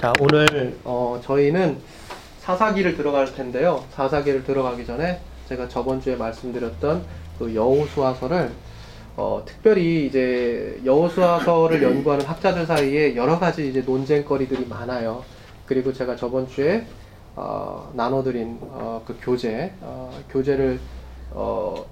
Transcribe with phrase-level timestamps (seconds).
[0.00, 1.76] 자, 오늘 어, 저희는
[2.38, 3.84] 사사기를 들어갈 텐데요.
[3.90, 7.04] 사사기를 들어가기 전에 제가 저번 주에 말씀드렸던
[7.36, 8.52] 그 여호수아서를
[9.16, 15.24] 어, 특별히 이제 여호수아서를 연구하는 학자들 사이에 여러 가지 이제 논쟁거리들이 많아요.
[15.66, 16.86] 그리고 제가 저번 주에
[17.34, 20.78] 어, 나눠드린 어, 그 교재, 어, 교재를
[21.32, 21.84] 어,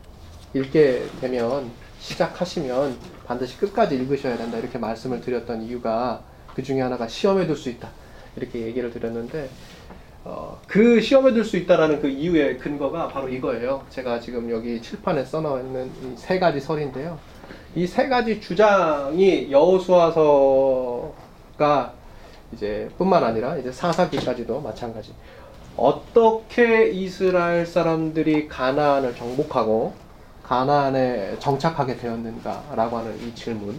[0.55, 6.23] 읽게 되면 시작하시면 반드시 끝까지 읽으셔야 된다 이렇게 말씀을 드렸던 이유가
[6.57, 7.91] 그 중에 하나가 시험에 둘수 있다
[8.35, 9.49] 이렇게 얘기를 드렸는데
[10.25, 13.85] 어, 그 시험에 들 수 있다라는 그 이유의 근거가 바로 이거예요.
[13.91, 17.19] 제가 지금 여기 칠판에 써놓 있는 이세 가지 설인데요.
[17.77, 21.13] 이 세 가지 주장이 여호수아서가
[22.53, 25.13] 이제 뿐만 아니라 이제 사사기까지도 마찬가지.
[25.77, 29.93] 어떻게 이스라엘 사람들이 가나안을 정복하고
[30.43, 33.79] 가나안에 정착하게 되었는가라고 하는 이 질문.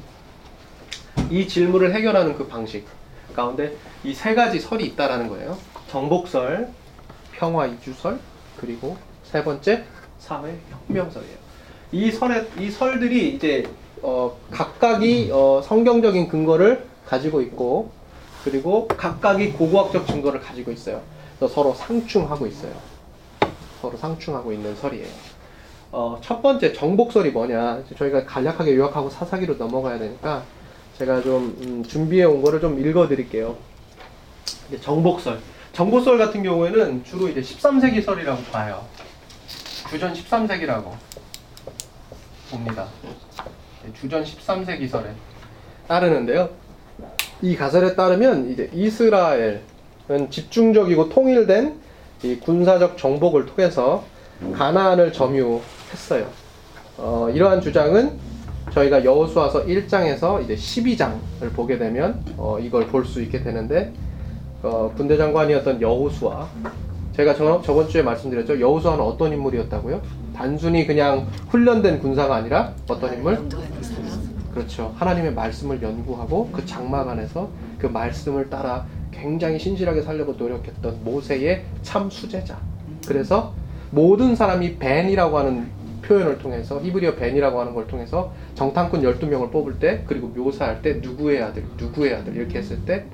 [1.30, 2.86] 이 질문을 해결하는 그 방식
[3.36, 5.58] 가운데 이 세 가지 설이 있다라는 거예요.
[5.90, 6.70] 정복설,
[7.34, 8.20] 평화 이주설,
[8.58, 9.84] 그리고 세 번째
[10.20, 11.36] 사회 혁명설이에요.
[11.92, 13.68] 이 설에 이 설들이 이제
[14.02, 17.92] 어, 각각이 어, 성경적인 근거를 가지고 있고
[18.44, 21.02] 그리고 각각이 고고학적 증거를 가지고 있어요.
[21.38, 22.74] 그래서 서로 상충하고 있어요.
[23.82, 25.08] 서로 상충하고 있는 설이에요.
[25.92, 27.84] 어, 첫 번째 정복설이 뭐냐?
[27.98, 30.44] 저희가 간략하게 요약하고 사사기로 넘어가야 되니까
[30.98, 33.56] 제가 좀 음, 준비해 온 거를 좀 읽어 드릴게요.
[34.82, 35.40] 정복설.
[35.74, 38.84] 정복설 같은 경우에는 주로 이제 13세기 설이라고 봐요.
[39.90, 40.92] 주전 13세기라고
[42.50, 42.88] 봅니다.
[44.00, 45.12] 주전 13세기 설에
[45.88, 46.50] 따르는데요.
[47.44, 49.62] 이 가설에 따르면 이제 이스라엘은
[50.32, 51.80] 집중적이고 통일된
[52.24, 54.04] 이 군사적 정복을 통해서
[54.56, 56.28] 가나안을 점유했어요.
[56.98, 58.20] 어, 이러한 주장은
[58.78, 61.12] 저희가 여호수아서 1장에서 이제 12장을
[61.56, 63.92] 보게 되면 어, 이걸 볼 수 있게 되는데
[64.62, 66.48] 어, 군대 장관이었던 여호수아
[67.14, 68.60] 제가 저, 저번 주에 말씀드렸죠.
[68.60, 70.02] 여호수아는 어떤 인물이었다고요?
[70.36, 73.40] 단순히 그냥 훈련된 군사가 아니라 어떤 인물?
[74.54, 74.94] 그렇죠.
[74.98, 77.50] 하나님의 말씀을 연구하고 그 장막 안에서
[77.80, 82.60] 그 말씀을 따라 굉장히 신실하게 살려고 노력했던 모세의 참 수제자.
[83.08, 83.54] 그래서
[83.90, 90.04] 모든 사람이 벤이라고 하는 표현을 통해서 히브리어 벤이라고 하는 걸 통해서 정탐꾼 12명을 뽑을 때
[90.08, 93.06] 그리고 묘사할 때 누구의 아들, 누구의 아들 이렇게 했을 때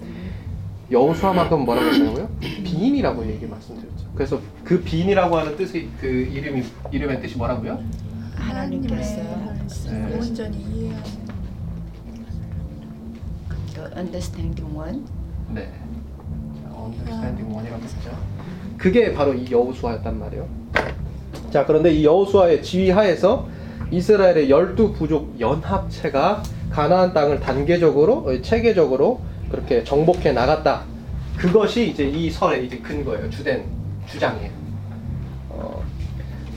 [0.90, 2.30] 여호수아만큼 뭐라고 했냐고요?
[2.40, 4.08] 빈이라고 얘기 말씀드렸죠.
[4.16, 7.78] 그래서 그 빈이라고 하는 뜻의 그 이름이 이름의 뜻이 뭐라고요?
[8.36, 9.22] 하나님께서
[9.92, 10.18] 네.
[10.18, 11.04] 온전히 이해하는
[13.74, 15.04] The understanding one.
[15.54, 15.68] 네.
[16.64, 18.18] 자, understanding one이라고 했죠.
[18.78, 20.48] 그게 바로 이 여호수아였단 말이에요.
[21.52, 23.53] 자, 그런데 이 여호수아의 지휘하에서
[23.94, 29.22] 이스라엘의 열두 부족 연합체가 가나안 땅을 단계적으로 어, 체계적으로
[29.52, 30.84] 그렇게 정복해 나갔다.
[31.38, 33.30] 그것이 이제 이 설의 이제 근거예요.
[33.30, 33.66] 주된
[34.08, 34.50] 주장이에요.
[35.50, 35.84] 어,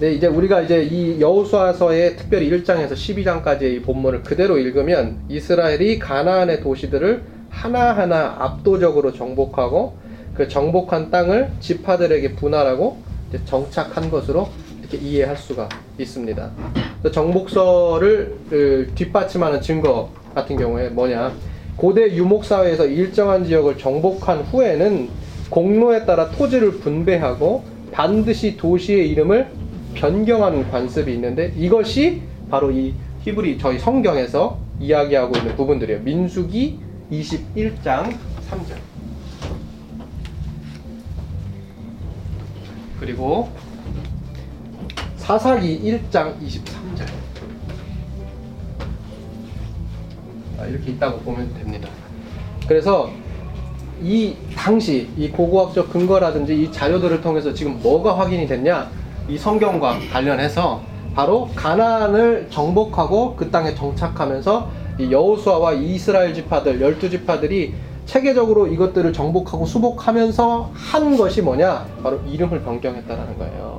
[0.01, 6.61] 네, 이제 우리가 이제 이 여호수아서의 특별히 1장에서 12장까지의 이 본문을 그대로 읽으면 이스라엘이 가나안의
[6.61, 9.97] 도시들을 하나하나 압도적으로 정복하고
[10.35, 12.99] 그 정복한 땅을 지파들에게 분할하고
[13.45, 14.49] 정착한 것으로
[14.89, 16.51] 이렇게 이해할 수가 있습니다.
[17.13, 21.33] 정복설을 그 뒷받침하는 증거 같은 경우에 뭐냐?
[21.77, 25.09] 고대 유목 사회에서 일정한 지역을 정복한 후에는
[25.51, 29.49] 공로에 따라 토지를 분배하고 반드시 도시의 이름을
[29.95, 36.01] 변경하는 관습이 있는데 이것이 바로 이 히브리 저희 성경에서 이야기하고 있는 부분들이에요.
[36.03, 36.79] 민수기
[37.11, 38.15] 21장
[38.51, 38.77] 3절.
[43.01, 43.49] 그리고
[45.27, 47.05] 사사기 1장 23절.
[50.57, 51.89] 아, 이렇게 있다고 보면 됩니다.
[52.69, 53.11] 그래서
[54.01, 58.89] 이 당시 이 고고학적 근거라든지 이 자료들을 통해서 지금 뭐가 확인이 됐냐?
[59.29, 60.81] 이 성경과 관련해서
[61.17, 64.71] 바로 가나안을 정복하고 그 땅에 정착하면서
[65.01, 71.85] 이 여호수아와 이스라엘 지파들 열두 지파들이 체계적으로 이것들을 정복하고 수복하면서 한 것이 뭐냐?
[72.05, 73.76] 바로 이름을 변경했다라는 거예요.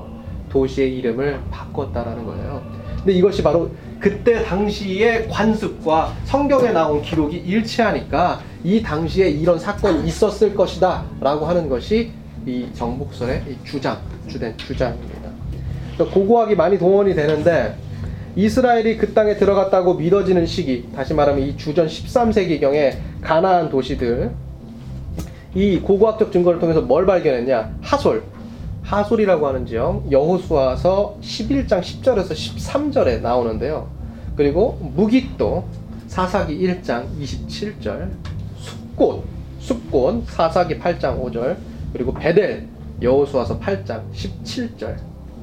[0.49, 2.61] 도시의 이름을 바꿨다라는 거예요.
[2.97, 10.53] 근데 이것이 바로 그때 당시의 관습과 성경에 나온 기록이 일치하니까 이 당시에 이런 사건이 있었을
[10.53, 12.11] 것이다 라고 하는 것이
[12.45, 13.97] 이 정복설의 이 주장,
[14.27, 15.29] 주된 주장입니다.
[15.97, 17.75] 또 고고학이 많이 동원이 되는데
[18.35, 24.31] 이스라엘이 그 땅에 들어갔다고 믿어지는 시기, 다시 말하면 이 주전 13세기경에 가나안 도시들
[25.55, 27.77] 이 고고학적 증거를 통해서 뭘 발견했냐?
[27.81, 28.21] 하솔.
[28.87, 33.89] 하솔이라고 하는 지역 여호수아서 11장 10절에서 13절에 나오는데요.
[34.37, 35.65] 그리고 무기또
[36.07, 38.09] 사사기 1장 27절
[38.55, 39.25] 숫꽃
[39.59, 41.57] 숲곤 사사기 8장 5절
[41.91, 42.65] 그리고 베델
[43.01, 44.95] 여호수아서 8장 17절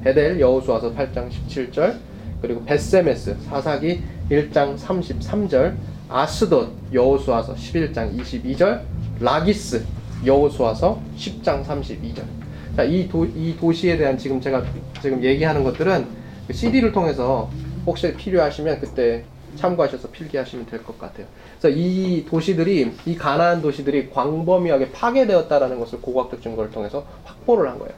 [0.03, 1.97] 베델 여호수아서 8장 17절
[2.41, 4.01] 그리고 베세메스 사사기
[4.31, 5.75] 1장 33절
[6.09, 8.81] 아스돗 여호수아서 11장 22절
[9.19, 9.85] 라기스
[10.25, 12.44] 여호수아서 10장 32절
[12.75, 14.63] 자, 이, 도, 이 도시에 대한 지금 제가
[15.01, 16.05] 지금 얘기하는 것들은
[16.47, 17.49] 그 CD를 통해서
[17.85, 19.23] 혹시 필요하시면 그때
[19.55, 21.25] 참고하셔서 필기하시면 될 것 같아요.
[21.59, 27.93] 그래서 이 도시들이 이 가나안 도시들이 광범위하게 파괴되었다라는 것을 고고학적 증거를 통해서 확보를 한 거예요.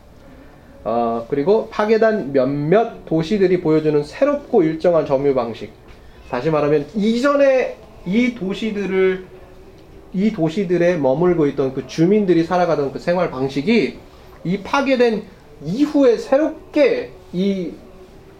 [0.83, 5.71] 어, 그리고 파괴된 몇몇 도시들이 보여주는 새롭고 일정한 점유 방식.
[6.29, 9.25] 다시 말하면 이전에 이 도시들을
[10.13, 13.97] 이 도시들에 머물고 있던 그 주민들이 살아가던 그 생활 방식이
[14.43, 15.23] 이 파괴된
[15.63, 17.73] 이후에 새롭게 이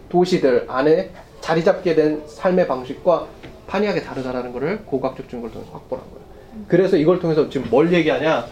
[0.08, 1.10] 도시들 안에
[1.40, 3.26] 자리 잡게 된 삶의 방식과
[3.66, 6.28] 판이하게 다르다라는 것을 고각적 증거를 통해서 확보한 거예요.
[6.68, 8.46] 그래서 이걸 통해서 지금 뭘 얘기하냐?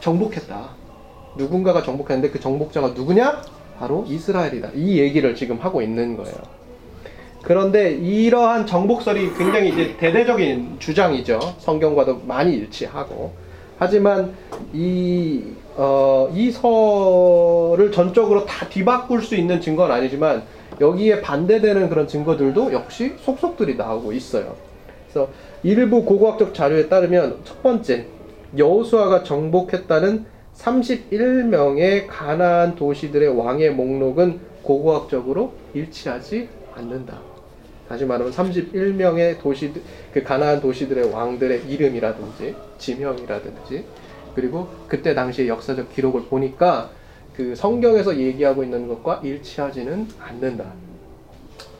[0.00, 0.70] 정복했다.
[1.36, 3.42] 누군가가 정복했는데 그 정복자가 누구냐?
[3.78, 4.70] 바로 이스라엘이다.
[4.74, 6.36] 이 얘기를 지금 하고 있는 거예요.
[7.42, 11.40] 그런데 이러한 정복설이 굉장히 이제 대대적인 주장이죠.
[11.58, 13.32] 성경과도 많이 일치하고.
[13.78, 14.34] 하지만
[14.72, 15.42] 이,
[15.76, 20.42] 어, 이 설을 전적으로 다 뒤바꿀 수 있는 증거는 아니지만
[20.80, 24.56] 여기에 반대되는 그런 증거들도 역시 속속들이 나오고 있어요.
[25.10, 25.30] 그래서
[25.62, 28.06] 일부 고고학적 자료에 따르면 첫 번째
[28.56, 30.26] 여호수아가 정복했다는
[30.56, 37.18] 31명의 가나안 도시들의 왕의 목록은 고고학적으로 일치하지 않는다.
[37.88, 39.72] 다시 말하면 31명의 도시
[40.12, 43.84] 그 가나안 도시들의 왕들의 이름이라든지 지명이라든지
[44.34, 46.90] 그리고 그때 당시의 역사적 기록을 보니까
[47.34, 50.64] 그 성경에서 얘기하고 있는 것과 일치하지는 않는다.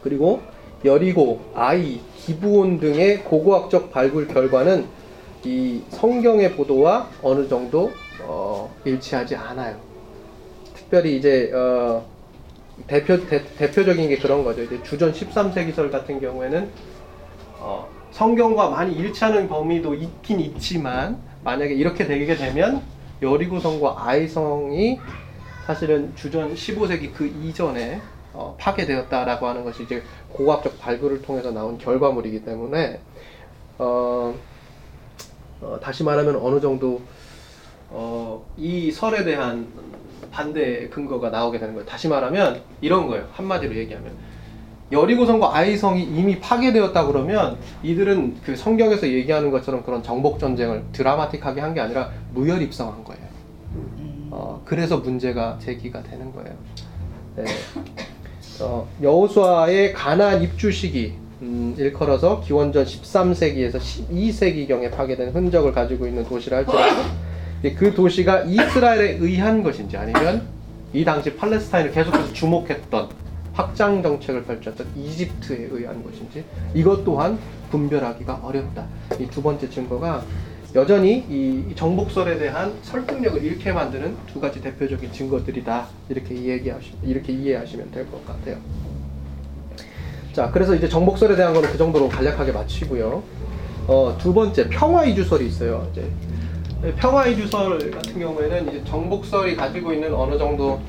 [0.03, 0.41] 그리고
[0.85, 4.87] 여리고, 아이, 기부온 등의 고고학적 발굴 결과는
[5.45, 9.77] 이 성경의 보도와 어느 정도 어, 일치하지 않아요.
[10.75, 12.05] 특별히 이제 어,
[12.87, 14.63] 대표 대, 대표적인 게 그런 거죠.
[14.63, 16.69] 이제 주전 13세기설 같은 경우에는
[17.59, 22.83] 어, 성경과 많이 일치하는 범위도 있긴 있지만 만약에 이렇게 되게 되면
[23.21, 24.99] 여리고성과 아이성이
[25.67, 28.01] 사실은 주전 15세기 그 이전에
[28.33, 30.03] 어, 파괴되었다라고 하는 것이 이제
[30.33, 33.01] 고고학적 발굴을 통해서 나온 결과물이기 때문에
[33.79, 34.35] 어,
[35.61, 37.03] 어, 다시 말하면 어느 정도
[37.91, 39.69] 어, 이 설에 대한
[40.31, 41.87] 반대 근거가 나오게 되는 거예요.
[41.87, 43.29] 다시 말하면 이런 거예요.
[43.33, 44.17] 한마디로 얘기하면
[44.93, 51.73] 여리고성과 아이성이 이미 파괴되었다 그러면 이들은 그 성경에서 얘기하는 것처럼 그런 정복 전쟁을 드라마틱하게 한
[51.75, 53.23] 게 아니라 무혈 입성한 거예요.
[54.31, 56.55] 어, 그래서 문제가 제기가 되는 거예요.
[57.37, 57.45] 네.
[58.61, 66.59] 어, 여호수아의 가나안 입주 시기 음, 일컬어서 기원전 13세기에서 12세기경에 파괴된 흔적을 가지고 있는 도시라
[66.59, 67.03] 할지라도
[67.77, 70.47] 그 도시가 이스라엘에 의한 것인지 아니면
[70.93, 73.09] 이 당시 팔레스타인을 계속해서 주목했던
[73.53, 76.45] 확장 정책을 펼쳤던 이집트에 의한 것인지
[76.75, 77.39] 이것 또한
[77.71, 78.87] 분별하기가 어렵다.
[79.21, 80.23] 이 두 번째 증거가
[80.75, 85.87] 여전히 이 정복설에 대한 설득력을 잃게 만드는 두 가지 대표적인 증거들이다.
[86.09, 88.57] 이렇게 이해하시 이렇게 이해하시면 될 것 같아요.
[90.33, 93.23] 자, 그래서 이제 정복설에 대한 거는 그 정도로 간략하게 마치고요.
[93.87, 95.87] 어, 두 번째 평화 이주설이 있어요.
[95.93, 96.11] 이제
[96.97, 100.81] 평화 이주설 같은 경우에는 이제 정복설이 가지고 있는 어느 정도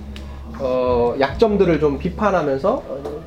[0.59, 3.23] 어, 약점들을 좀 비판하면서 어,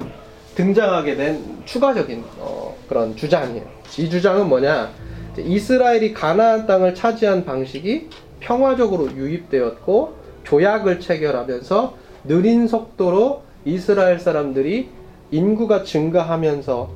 [0.55, 3.65] 등장하게 된 추가적인 어, 그런 주장이에요.
[3.99, 4.91] 이 주장은 뭐냐?
[5.39, 8.09] 이스라엘이 가나안 땅을 차지한 방식이
[8.41, 10.15] 평화적으로 유입되었고
[10.45, 14.89] 조약을 체결하면서 느린 속도로 이스라엘 사람들이
[15.31, 16.89] 인구가 증가하면서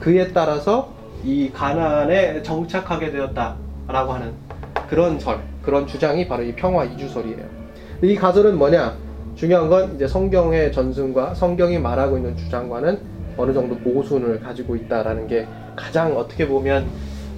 [0.00, 0.92] 그에 따라서
[1.24, 4.32] 이 가나안에 정착하게 되었다라고 하는
[4.88, 7.58] 그런 설, 그런 주장이 바로 이 평화 이주설이에요.
[8.02, 8.96] 이 가설은 뭐냐?
[9.38, 12.98] 중요한 건 이제 성경의 전승과 성경이 말하고 있는 주장과는
[13.36, 16.86] 어느 정도 모순을 가지고 있다라는 게 가장 어떻게 보면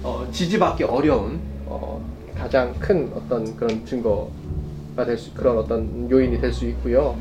[0.01, 2.03] 어, 지지받기 어려운 어,
[2.35, 7.15] 가장 큰 어떤 그런 증거가 될 수, 그런 어떤 요인이 될 수 있고요.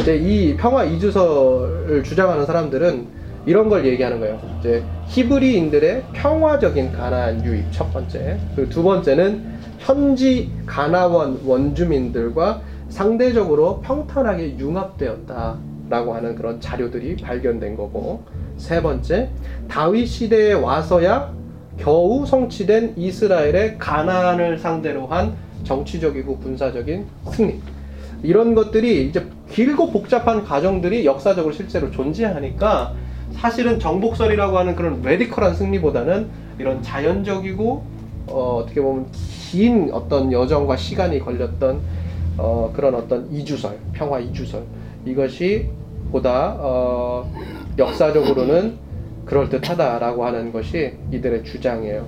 [0.00, 3.06] 이제 이 평화 이주설을 주장하는 사람들은
[3.44, 4.40] 이런 걸 얘기하는 거예요.
[4.60, 8.38] 이제 히브리인들의 평화적인 가나안 유입 첫 번째.
[8.56, 9.44] 그리고 두 번째는
[9.78, 12.62] 현지 가나원 원주민들과
[12.92, 18.22] 상대적으로 평탄하게 융합되었다라고 하는 그런 자료들이 발견된 거고
[18.58, 19.30] 세 번째
[19.66, 21.32] 다윗 시대에 와서야
[21.78, 25.34] 겨우 성취된 이스라엘의 가나안을 상대로 한
[25.64, 27.60] 정치적이고 군사적인 승리.
[28.22, 32.92] 이런 것들이 이제 길고 복잡한 과정들이 역사적으로 실제로 존재하니까
[33.32, 37.84] 사실은 정복설이라고 하는 그런 레디컬한 승리보다는 이런 자연적이고
[38.26, 41.80] 어, 어떻게 보면 긴 어떤 여정과 시간이 걸렸던
[42.38, 44.62] 어, 그런 어떤 이주설, 평화 이주설
[45.04, 45.68] 이것이
[46.10, 47.30] 보다 어,
[47.78, 48.78] 역사적으로는
[49.24, 52.06] 그럴 듯하다라고 하는 것이 이들의 주장이에요.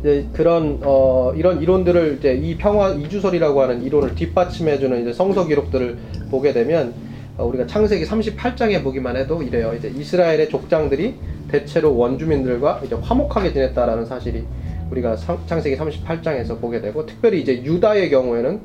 [0.00, 5.98] 이제 그런 어, 이런 이론들을 이제 이 평화 이주설이라고 하는 이론을 뒷받침해주는 이제 성서 기록들을
[6.30, 6.94] 보게 되면
[7.36, 9.72] 어, 우리가 창세기 38장에 보기만 해도 이래요.
[9.76, 11.14] 이제 이스라엘의 족장들이
[11.48, 14.44] 대체로 원주민들과 이제 화목하게 지냈다라는 사실이
[14.90, 18.60] 우리가 상- 창세기 38장에서 보게 되고 특별히 이제 유다의 경우에는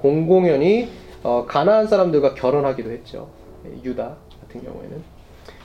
[0.00, 0.88] 공공연히
[1.22, 3.28] 어, 가나안 사람들과 결혼하기도 했죠.
[3.84, 5.02] 유다 같은 경우에는.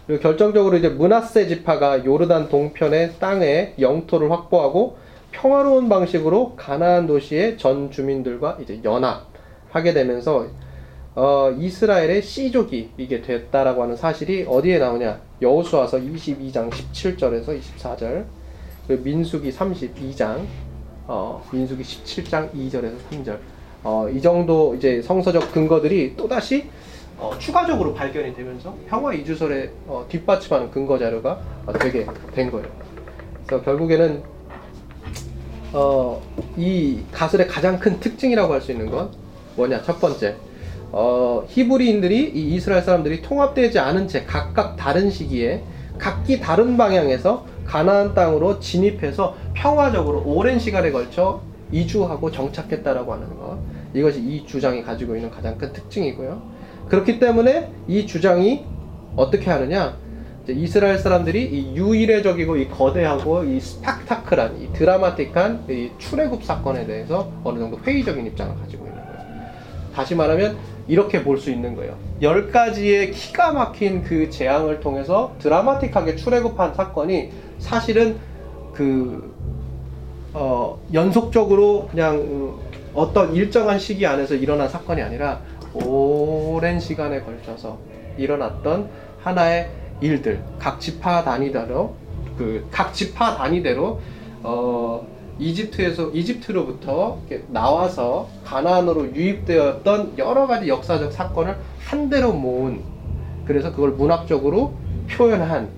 [0.08, 4.98] 그리고 결정적으로 이제 문하세 지파가 요르단 동편의 땅에 영토를 확보하고
[5.32, 10.48] 평화로운 방식으로 가나안 도시의 전 주민들과 이제 연합하게 되면서
[11.15, 15.22] 어, 이스라엘의 씨족이 이게 됐다라고 하는 사실이 어디에 나오냐?
[15.43, 18.25] 여호수아서 22장 17절에서 24절, 그리고
[18.88, 20.46] 민수기 32장,
[21.08, 23.38] 어, 민수기 17장 2절에서 3절.
[23.84, 26.70] 어, 이 정도 이제 성서적 근거들이 또 다시
[27.18, 32.68] 어, 추가적으로 발견이 되면서 평화 이주설에 어, 뒷받침하는 근거 자료가 어, 되게 된 거예요.
[33.46, 34.24] 그래서 결국에는
[35.74, 36.22] 어,
[36.58, 39.10] 이 가설의 가장 큰 특징이라고 할 수 있는 건
[39.56, 39.82] 뭐냐?
[39.84, 40.36] 첫 번째,
[40.92, 45.63] 어, 히브리인들이 이 이스라엘 사람들이 통합되지 않은 채 각각 다른 시기에
[45.98, 51.41] 각기 다른 방향에서 가나안 땅으로 진입해서 평화적으로 오랜 시간에 걸쳐
[51.72, 53.58] 이주하고 정착했다라고 하는 것.
[53.93, 56.41] 이것이 이 주장이 가지고 있는 가장 큰 특징이고요.
[56.89, 58.65] 그렇기 때문에 이 주장이
[59.15, 59.98] 어떻게 하느냐?
[60.48, 67.60] 이스라엘 사람들이 이 유일해적이고 이 거대하고 이 스팍타클한 이 드라마틱한 이 출애굽 사건에 대해서 어느
[67.60, 69.20] 정도 회의적인 입장을 가지고 있는 거예요.
[69.96, 71.96] 다시 말하면 이렇게 볼 수 있는 거예요.
[72.22, 78.18] 열 가지의 기가 막힌 그 재앙을 통해서 드라마틱하게 출애굽한 사건이 사실은
[78.74, 79.34] 그
[80.34, 82.54] 어, 연속적으로 그냥 음,
[82.94, 85.42] 어떤 일정한 시기 안에서 일어난 사건이 아니라
[85.74, 87.78] 오랜 시간에 걸쳐서
[88.18, 88.90] 일어났던
[89.22, 89.70] 하나의
[90.02, 91.96] 일들 각 지파 단위대로
[92.38, 94.00] 그 각 지파 단위대로
[94.44, 95.08] 어
[95.40, 102.82] 이집트에서 이집트로부터 나와서 가나안으로 유입되었던 여러 가지 역사적 사건을 한 대로 모은
[103.46, 104.74] 그래서 그걸 문학적으로
[105.10, 105.70] 표현한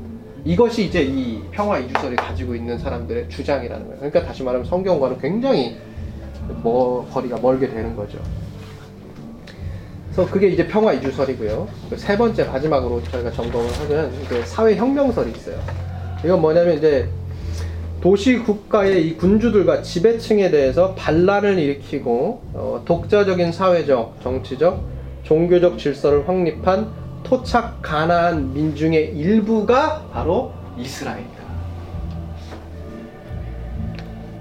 [0.43, 3.97] 이것이 이제 이 평화 이주설이 가지고 있는 사람들의 주장이라는 거예요.
[3.97, 5.77] 그러니까 다시 말하면 성경과는 굉장히
[6.61, 8.19] 뭐 거리가 멀게 되는 거죠.
[10.11, 11.67] 그래서 그게 이제 평화 이주설이고요.
[11.89, 15.59] 그세 번째 마지막으로 저희가 점검을 하면 그 사회 혁명설이 있어요.
[16.23, 17.09] 이건 뭐냐면 이제
[18.05, 24.79] 도시 국가의 이 군주들과 지배층에 대해서 반란을 일으키고 어, 독자적인 사회적, 정치적,
[25.23, 26.91] 종교적 질서를 확립한
[27.23, 31.43] 토착 가나안 민중의 일부가 바로 이스라엘이다.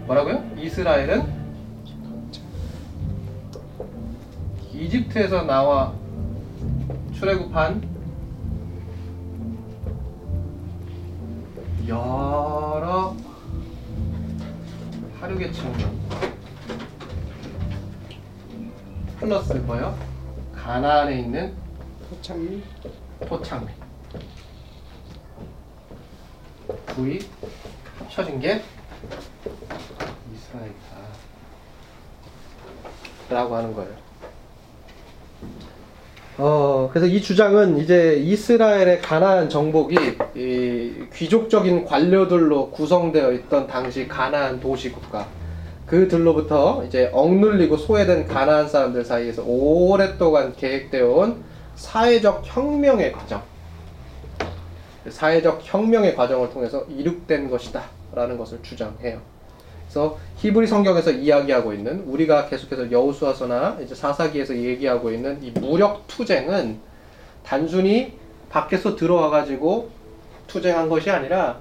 [0.08, 0.44] 뭐라고요?
[0.58, 1.22] 이스라엘은
[4.74, 5.94] 이집트에서 나와
[7.14, 7.82] 출애굽한
[11.88, 13.16] 여러
[15.24, 15.72] 하류계층
[19.18, 19.98] 플러스 뭐요?
[20.54, 21.56] 가나안에 있는
[22.10, 22.62] 도착민
[23.26, 23.74] 토착민
[26.88, 27.20] 둘이
[28.00, 28.62] 합쳐진 게
[30.34, 30.96] 이스라엘이다.
[33.30, 33.96] 라고 하는 거예요
[36.36, 39.96] 어, 그래서 이 주장은 이제 이스라엘의 가나안 정복이
[40.34, 45.28] 이 귀족적인 관료들로 구성되어 있던 당시 가나안 도시 국가
[45.86, 51.44] 그들로부터 이제 억눌리고 소외된 가나안 사람들 사이에서 오랫동안 계획되어 온
[51.76, 53.42] 사회적 혁명의 과정
[55.08, 59.33] 사회적 혁명의 과정을 통해서 이룩된 것이다 라는 것을 주장해요.
[59.94, 66.80] 그래서 히브리 성경에서 이야기하고 있는 우리가 계속해서 여호수아서나 이제 사사기에서 얘기하고 있는 이 무력 투쟁은
[67.46, 68.14] 단순히
[68.50, 69.90] 밖에서 들어와 가지고
[70.48, 71.58] 투쟁한 것이 아니라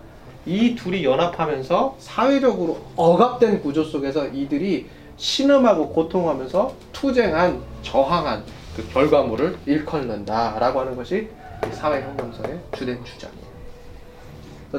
[0.47, 4.87] 이 둘이 연합하면서 사회적으로 억압된 구조 속에서 이들이
[5.17, 8.43] 신음하고 고통하면서 투쟁한 저항한
[8.75, 11.29] 그 결과물을 일컫는다라고 하는 것이
[11.69, 13.42] 이 사회 혁명서의 주된 주장이에요.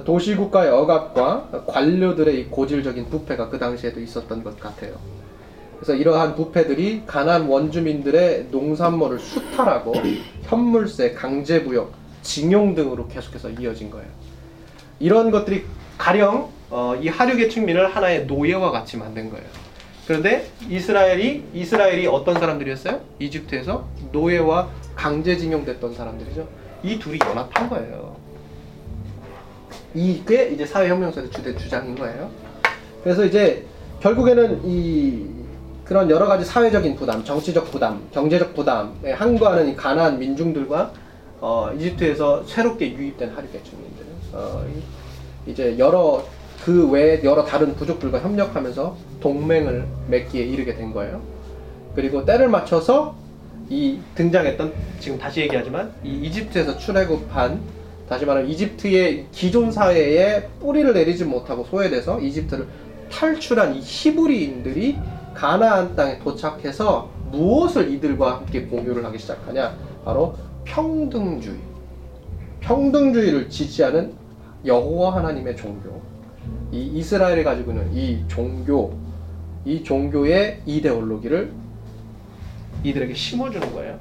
[0.02, 4.94] 도시국가의 억압과 관료들의 이 고질적인 부패가 그 당시에도 있었던 것 같아요.
[5.76, 9.94] 그래서 이러한 부패들이 가난 원주민들의 농산물을 수탈하고
[10.42, 14.08] 현물세, 강제부역, 징용 등으로 계속해서 이어진 거예요.
[14.98, 15.64] 이런 것들이
[15.98, 19.44] 가령 어, 이 하류계 층민을 하나의 노예와 같이 만든 거예요.
[20.06, 23.00] 그런데 이스라엘이 이스라엘이 어떤 사람들이었어요?
[23.20, 26.48] 이집트에서 노예와 강제징용됐던 사람들이죠.
[26.82, 28.23] 이 둘이 연합한 거예요.
[29.94, 32.30] 이게 이제 사회혁명서의 주된 주장인 거예요.
[33.02, 33.64] 그래서 이제
[34.00, 35.26] 결국에는 이
[35.84, 40.92] 그런 여러 가지 사회적인 부담, 정치적 부담, 경제적 부담에 항거하는 이 가나안 민중들과
[41.40, 44.64] 어, 이집트에서 새롭게 유입된 하류계 주민들, 어,
[45.46, 46.24] 이- 이제 여러
[46.64, 51.20] 그 외에 여러 다른 부족들과 협력하면서 동맹을 맺기에 이르게 된 거예요.
[51.94, 53.14] 그리고 때를 맞춰서
[53.68, 57.60] 이 등장했던 지금 다시 얘기하지만 이 이집트에서 출애굽한
[58.14, 62.68] 다시 말하면 이집트의 기존 사회에 뿌리를 내리지 못하고 소외돼서 이집트를
[63.10, 64.96] 탈출한 이 히브리인들이
[65.34, 69.76] 가나안 땅에 도착해서 무엇을 이들과 함께 공유를 하기 시작하냐?
[70.04, 71.56] 바로 평등주의.
[72.60, 74.12] 평등주의를 지지하는
[74.64, 76.00] 여호와 하나님의 종교.
[76.70, 78.96] 이 이스라엘이 가지고 있는 이 종교,
[79.64, 81.50] 이 종교의 이데올로기를
[82.84, 83.98] 이들에게 심어주는 거예요.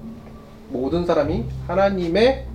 [0.70, 2.46] 모든 사람이 하나님의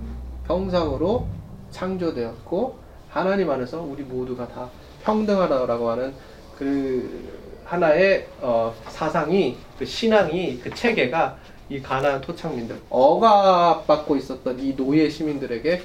[0.47, 1.27] 형상으로
[1.71, 2.77] 창조되었고
[3.09, 4.69] 하나님 안에서 우리 모두가 다
[5.03, 6.13] 평등하다라고 하는
[6.57, 11.37] 그 하나의 어, 사상이 그 신앙이 그 체계가
[11.69, 15.81] 이 가나안 토착민들 억압받고 있었던 이 노예 시민들에게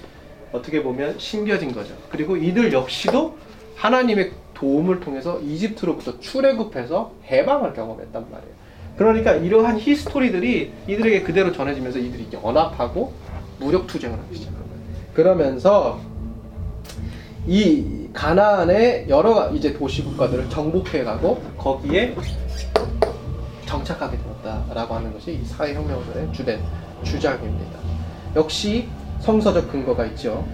[0.53, 1.95] 어떻게 보면 심겨진 거죠.
[2.09, 3.37] 그리고 이들 역시도
[3.77, 8.55] 하나님의 도움을 통해서 이집트로부터 출애굽해서 해방을 경험했단 말이에요.
[8.97, 13.13] 그러니까 이러한 history들이 이들에게 그대로 전해지면서 이들이 연합하고
[13.59, 14.64] 무력 투쟁을 한 거예요.
[15.15, 16.01] 그러면서
[17.47, 22.15] 이 가나안의 여러 이제 도시 국가들을 정복해 가고 거기에
[23.67, 26.61] 정착하게 되었다라고 하는 것이 이 사회혁명들의 주된
[27.03, 27.79] 주장입니다.
[28.37, 28.89] 역시
[29.21, 30.45] 성서적 근거가 있죠.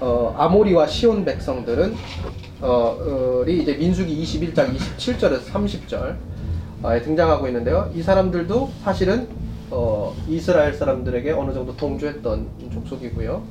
[0.00, 1.94] 어, 아모리와 시온 백성들은
[2.60, 6.16] 어, 이 이제 민수기 21장 27절에서 30절
[6.84, 7.90] 에 등장하고 있는데요.
[7.94, 9.28] 이 사람들도 사실은
[9.70, 13.42] 어, 이스라엘 사람들에게 어느 정도 동조했던 족속이고요.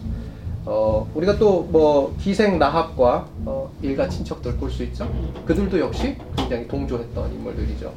[0.65, 5.09] 어, 우리가 또 뭐 기생 나합과 어, 일가 친척들 볼 수 있죠.
[5.45, 7.91] 그들도 역시 굉장히 동조했던 인물들이죠.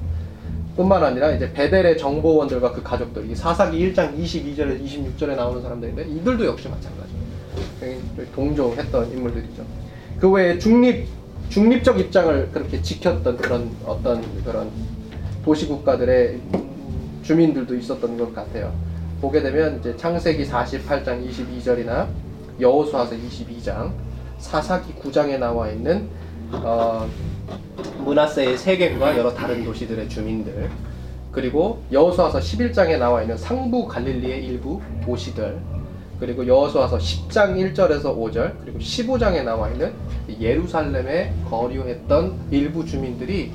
[0.76, 6.44] 뿐만 아니라 이제 베델의 정보원들과 그 가족들, 이 사사기 1장 22절에 26절에 나오는 사람들인데 이들도
[6.46, 6.68] 역시.
[7.80, 9.64] 굉장히 동조했던 인물들이죠.
[10.18, 11.06] 그 외에 중립
[11.50, 14.70] 중립적 입장을 그렇게 지켰던 그런 어떤 그런
[15.44, 18.72] 도시 국가들의 음, 주민들도 있었던 것 같아요.
[19.20, 22.06] 보게 되면 이제 창세기 48장 22절이나
[22.60, 23.92] 여호수아서 22장,
[24.38, 26.08] 사사기 9장에 나와 있는
[26.52, 27.08] 어,
[27.98, 30.70] 문하세의 세겜과 여러 다른 도시들의 주민들,
[31.32, 35.58] 그리고 여호수아서 11장에 나와 있는 상부 갈릴리의 일부 도시들,
[36.20, 39.92] 그리고 여호수아서 10장 1절에서 5절, 그리고 15장에 나와 있는
[40.40, 43.52] 예루살렘에 거류했던 일부 주민들이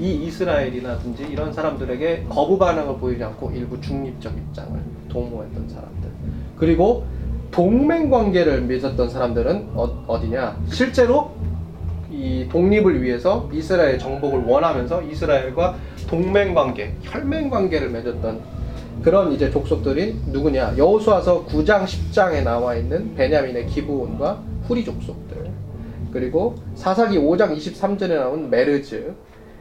[0.00, 6.10] 이 이스라엘이라든지 이런 사람들에게 거부 반응을 보이지 않고 일부 중립적 입장을 도모했던 사람들.
[6.56, 7.04] 그리고
[7.50, 10.58] 동맹 관계를 맺었던 사람들은 어, 어디냐?
[10.70, 11.32] 실제로
[12.10, 15.76] 이 독립을 위해서 이스라엘 정복을 원하면서 이스라엘과
[16.08, 18.40] 동맹 관계, 혈맹 관계를 맺었던
[19.02, 20.74] 그런 이제 족속들이 누구냐?
[20.76, 25.50] 여호수아서 9장 10장에 나와 있는 베냐민의 기브온과 후리 족속들.
[26.12, 29.14] 그리고 사사기 5장 23절에 나온 메르즈.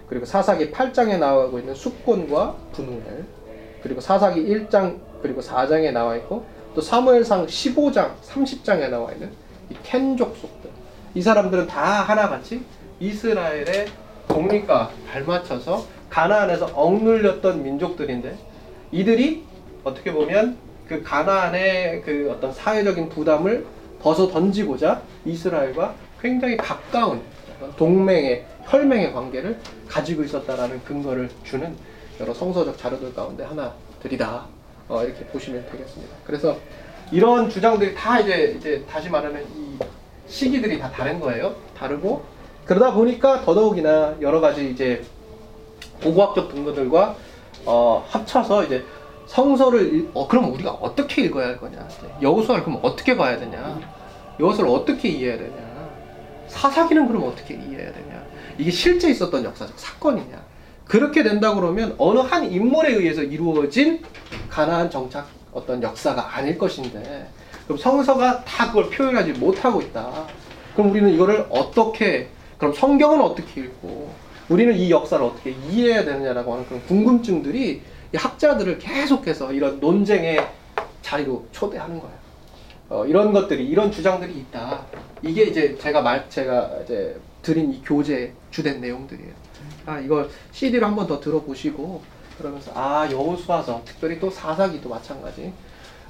[0.10, 3.25] 그리고 사사기 8장에 나오고 있는 숙곤과 분우엘.
[3.82, 6.43] 그리고 사사기 1장 그리고 4장에 나와 있고
[6.75, 9.32] 또 사무엘상 15장 30장에 나와 있는
[9.69, 10.69] 이 켄 족 속들.
[11.15, 12.63] 이 사람들은 다 하나같이
[12.99, 13.88] 이스라엘의
[14.27, 18.38] 독립과 발맞춰서 가나안에서 억눌렸던 민족들인데
[18.91, 19.43] 이들이
[19.84, 23.65] 어떻게 보면 그 가나안의 그 어떤 사회적인 부담을
[24.01, 27.21] 벗어 던지고자 이스라엘과 굉장히 가까운
[27.77, 31.75] 동맹의 혈맹의 관계를 가지고 있었다라는 근거를 주는
[32.19, 34.45] 여러 성서적 자료들 가운데 하나들이다
[34.89, 36.15] 어, 이렇게 보시면 되겠습니다.
[36.25, 36.58] 그래서
[37.12, 39.78] 이런 주장들이 다 이제 이제 다시 말하면 이
[40.28, 41.56] 시기들이 다 다른 거예요.
[41.78, 42.23] 다르고
[42.65, 45.04] 그러다 보니까 더더욱이나 여러 가지 이제
[46.04, 47.15] 고고학적 근거들과
[47.65, 48.84] 어, 합쳐서 이제
[49.28, 51.88] 성서를 읽- 어, 그럼 우리가 어떻게 읽어야 할 거냐?
[52.21, 53.80] 여호수아를 그럼 어떻게 봐야 되냐?
[54.39, 55.69] 여호수아를 어떻게 이해해야 되냐?
[56.47, 58.23] 사사기는 그럼 어떻게 이해해야 되냐?
[58.58, 60.41] 이게 실제 있었던 역사적 사건이냐?
[60.89, 64.02] 그렇게 된다 그러면 어느 한 인물에 의해서 이루어진
[64.49, 67.28] 가나안 정착 어떤 역사가 아닐 것인데
[67.65, 70.25] 그럼 성서가 다 그걸 표현하지 못하고 있다.
[70.73, 74.12] 그럼 우리는 이거를 어떻게 그럼 성경은 어떻게 읽고
[74.49, 80.43] 우리는 이 역사를 어떻게 이해해야 되느냐라고 하는 그런 궁금증들이 이 학자들을 계속해서 이런 논쟁의
[81.04, 82.15] 자리로 초대하는 거예요.
[82.89, 84.86] 어, 이런 것들이 이런 주장들이 있다.
[85.21, 89.38] 이게 이제 제가 말 제가 이제 드린 이 교재 주된 내용들이에요.
[89.89, 92.02] 아 이걸 CD로 한 번 더 들어보시고
[92.38, 95.52] 그러면서 아 여호수아서 특별히 또 사사기도 마찬가지.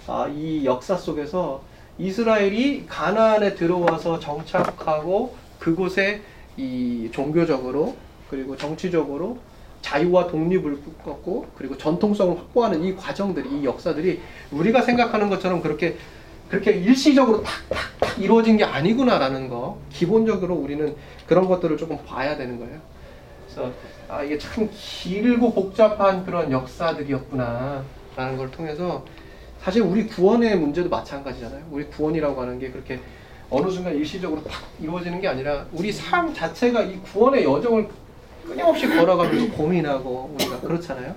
[0.08, 1.62] 아 이 역사 속에서
[1.98, 6.22] 이스라엘이 가나안에 들어와서 정착하고 그곳에
[6.58, 7.96] 이 종교적으로
[8.30, 9.38] 그리고 정치적으로
[9.82, 14.20] 자유와 독립을 꺾고 그리고 전통성을 확보하는 이 과정들이 이 역사들이
[14.52, 15.96] 우리가 생각하는 것처럼 그렇게
[16.50, 20.96] 그렇게 일시적으로 탁탁탁 이루어진 게 아니구나라는 거 기본적으로 우리는
[21.28, 22.80] 그런 것들을 조금 봐야 되는 거예요.
[23.60, 23.74] 그래서
[24.08, 27.84] 아 이게 참 길고 복잡한 그런 역사들이었구나
[28.16, 29.06] 라는 걸 통해서
[29.62, 31.66] 사실 우리 구원의 문제도 마찬가지잖아요.
[31.70, 33.00] 우리 구원이라고 하는 게 그렇게
[33.50, 37.90] 어느 순간 일시적으로 탁 이루어지는 게 아니라 우리 삶 자체가 이 구원의 여정을
[38.46, 41.14] 끊임없이 걸어가면서 고민하고 우리가 그렇잖아요.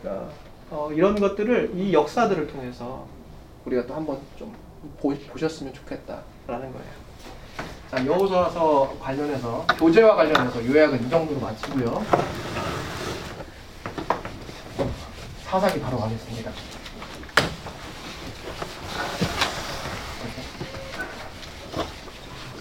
[0.00, 0.28] 그러니까
[0.70, 3.06] 어, 이런 것들을 이 역사들을 통해서
[3.64, 4.52] 우리가 또 한번 좀
[5.00, 7.04] 보, 보셨으면 좋겠다라는 거예요.
[7.94, 12.04] 자, 여호수아서 관련해서 교제와 관련해서 요약은 이 정도로 마치고요.
[15.44, 16.50] 사사기 바로 가겠습니다.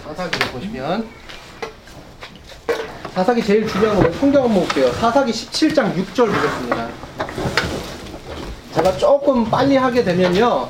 [0.06, 1.10] 사사기를 보시면
[3.16, 4.92] 사사기 제일 중요한 건 성경 한번 볼게요.
[4.94, 6.90] 사사기 17장 6절 보겠습니다.
[8.76, 10.70] 제가 조금 빨리 하게 되면요.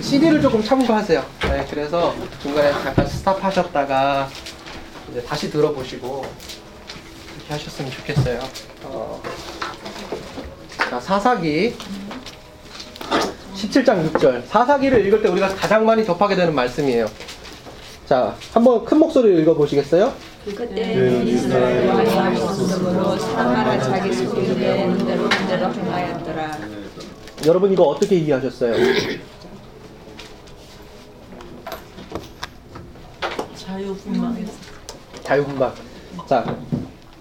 [0.00, 1.43] CD를 조금 참고하세요.
[1.74, 4.28] 네, 그래서 중간에 잠깐 스탑하셨다가
[5.10, 6.24] 이제 다시 들어보시고
[7.36, 8.40] 이렇게 하셨으면 좋겠어요.
[8.84, 9.20] 어,
[10.88, 11.74] 자, 사사기
[13.56, 14.46] 17장 6절.
[14.46, 17.06] 사사기를 읽을 때 우리가 가장 많이 접하게 되는 말씀이에요.
[18.06, 20.12] 자, 한번 큰 목소리로 읽어 보시겠어요?
[20.44, 26.58] 그때 이스라엘 왕이 없으므로 사마라 자기 대로 행하였더라.
[27.46, 28.74] 여러분 이거 어떻게 이해하셨어요?
[33.84, 34.52] 자유분방해서
[35.22, 35.74] 자유분방.
[36.26, 36.56] 자,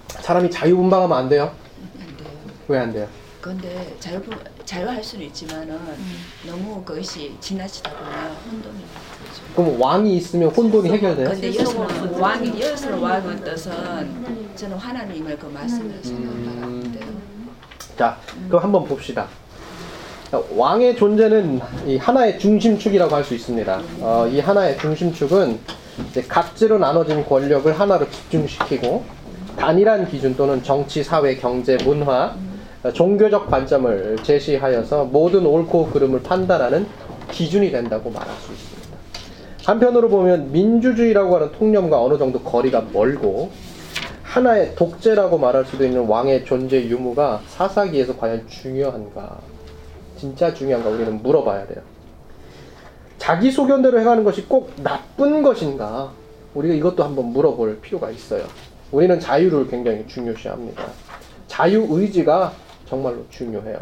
[0.08, 1.52] 사람이 자유분방하면 안 돼요?
[2.00, 2.30] 안 돼요.
[2.68, 3.08] 왜안 돼요?
[3.42, 4.22] 그런데 자유
[4.64, 5.78] 자유할 수는 있지만은
[6.48, 8.14] 너무 그것이 지나치다 보면
[8.50, 9.54] 혼돈이 되죠.
[9.56, 11.30] 그럼 왕이 있으면 혼돈이 해결돼요?
[11.30, 17.06] 근데 여기서는 왕이 여기서는 왕의 뜻은 저는 하나님의 그 말씀을 생각하는데요.
[17.98, 19.28] 자, 그럼 한번 봅시다.
[20.32, 23.82] 자, 왕의 존재는 이 하나의 중심축이라고 할 수 있습니다.
[24.00, 25.60] 어, 이 하나의 중심축은
[26.10, 29.04] 이제 각지로 나눠진 권력을 하나로 집중시키고
[29.58, 32.36] 단일한 기준 또는 정치, 사회, 경제, 문화,
[32.84, 36.88] 어, 종교적 관점을 제시하여서 모든 옳고 그름을 판단하는
[37.32, 38.98] 기준이 된다고 말할 수 있습니다.
[39.66, 43.52] 한편으로 보면 민주주의라고 하는 통념과 어느 정도 거리가 멀고
[44.24, 49.40] 하나의 독재라고 말할 수도 있는 왕의 존재 유무가 사사기에서 과연 중요한가?
[50.18, 50.90] 진짜 중요한가?
[50.90, 51.93] 우리는 물어봐야 돼요.
[53.24, 56.12] 자기 소견대로 행하는 것이 꼭 나쁜 것인가?
[56.56, 58.44] 우리가 이것도 한번 물어볼 필요가 있어요.
[58.92, 60.84] 우리는 자유를 굉장히 중요시합니다.
[61.48, 62.52] 자유 의지가
[62.86, 63.80] 정말로 중요해요.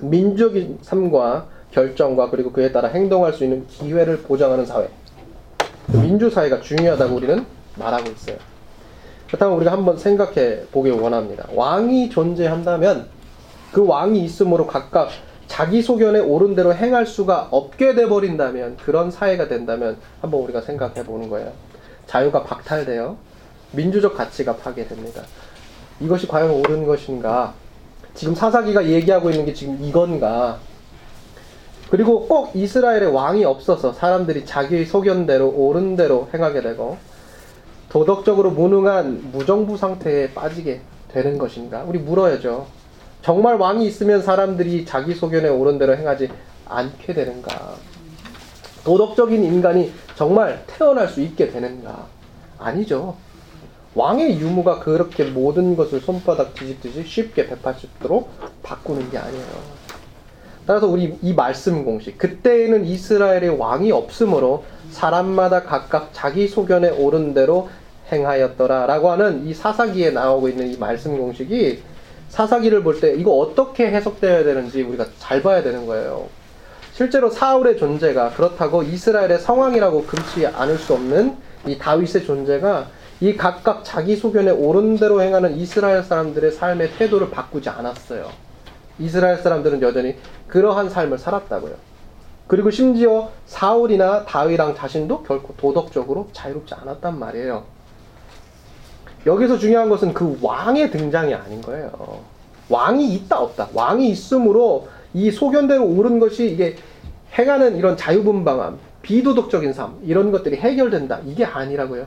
[0.00, 4.88] 민족인 삶과 결정과 그리고 그에 따라 행동할 수 있는 기회를 보장하는 사회.
[5.92, 7.44] 그 민주사회가 중요하다고 우리는
[7.76, 8.38] 말하고 있어요.
[9.26, 11.46] 그렇다면 우리가 한번 생각해 보길 원합니다.
[11.54, 13.08] 왕이 존재한다면
[13.72, 15.10] 그 왕이 있으므로 각각
[15.48, 21.02] 자기 소견에 옳은 대로 행할 수가 없게 돼 버린다면 그런 사회가 된다면 한번 우리가 생각해
[21.04, 21.52] 보는 거예요.
[22.06, 23.16] 자유가 박탈되어
[23.72, 25.22] 민주적 가치가 파괴됩니다.
[26.00, 27.54] 이것이 과연 옳은 것인가?
[28.14, 30.58] 지금 사사기가 얘기하고 있는 게 지금 이건가?
[31.90, 36.98] 그리고 꼭 이스라엘에 왕이 없어서 사람들이 자기 소견대로 옳은 대로 행하게 되고
[37.88, 41.84] 도덕적으로 무능한 무정부 상태에 빠지게 되는 것인가?
[41.86, 42.66] 우리 물어야죠.
[43.28, 46.30] 정말 왕이 있으면 사람들이 자기 소견에 옳은 대로 행하지
[46.64, 47.74] 않게 되는가?
[48.84, 52.06] 도덕적인 인간이 정말 태어날 수 있게 되는가?
[52.58, 53.16] 아니죠.
[53.94, 58.24] 왕의 유무가 그렇게 모든 것을 손바닥 뒤집듯이 쉽게 180도로
[58.62, 59.44] 바꾸는 게 아니에요.
[60.66, 67.68] 따라서 우리 이 말씀 공식 그때에는 이스라엘의 왕이 없으므로 사람마다 각각 자기 소견에 옳은 대로
[68.10, 71.97] 행하였더라라고 하는 이 사사기에 나오고 있는 이 말씀 공식이
[72.28, 76.26] 사사기를 볼 때 이거 어떻게 해석되어야 되는지 우리가 잘 봐야 되는 거예요.
[76.92, 81.36] 실제로 사울의 존재가 그렇다고 이스라엘의 상황이라고 금치 않을 수 없는
[81.66, 82.88] 이 다윗의 존재가
[83.20, 88.28] 이 각각 자기 소견에 옳은 대로 행하는 이스라엘 사람들의 삶의 태도를 바꾸지 않았어요.
[88.98, 90.16] 이스라엘 사람들은 여전히
[90.48, 91.74] 그러한 삶을 살았다고요.
[92.46, 97.64] 그리고 심지어 사울이나 다윗랑 자신도 결코 도덕적으로 자유롭지 않았단 말이에요.
[99.28, 101.90] 여기서 중요한 것은 그 왕의 등장이 아닌 거예요.
[102.70, 103.68] 왕이 있다 없다.
[103.74, 106.76] 왕이 있으므로 이 소견대로 옳은 것이 이게
[107.38, 111.20] 행하는 이런 자유분방함, 비도덕적인 삶 이런 것들이 해결된다.
[111.26, 112.06] 이게 아니라고요.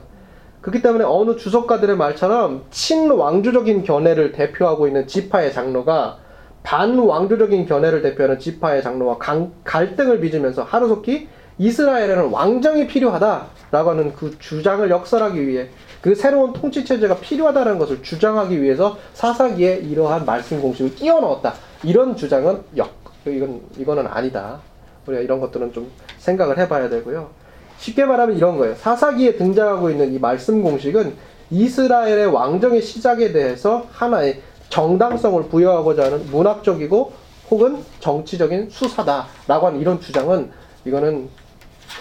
[0.62, 6.18] 그렇기 때문에 어느 주석가들의 말처럼 친왕주적인 견해를 대표하고 있는 지파의 장로가
[6.64, 11.28] 반왕조적인 견해를 대표하는 지파의 장로와 강, 갈등을 빚으면서 하루속히
[11.58, 15.68] 이스라엘에는 왕정이 필요하다라고 하는 그 주장을 역설하기 위해
[16.00, 21.54] 그 새로운 통치 체제가 필요하다는 것을 주장하기 위해서 사사기에 이러한 말씀 공식을 끼워 넣었다.
[21.84, 22.90] 이런 주장은 역
[23.26, 24.60] 이건 이거는 아니다.
[25.06, 27.30] 우리가 이런 것들은 좀 생각을 해봐야 되고요.
[27.78, 28.74] 쉽게 말하면 이런 거예요.
[28.74, 31.14] 사사기에 등장하고 있는 이 말씀 공식은
[31.50, 37.12] 이스라엘의 왕정의 시작에 대해서 하나의 정당성을 부여하고자 하는 문학적이고
[37.50, 40.50] 혹은 정치적인 수사다라고 하는 이런 주장은
[40.84, 41.28] 이거는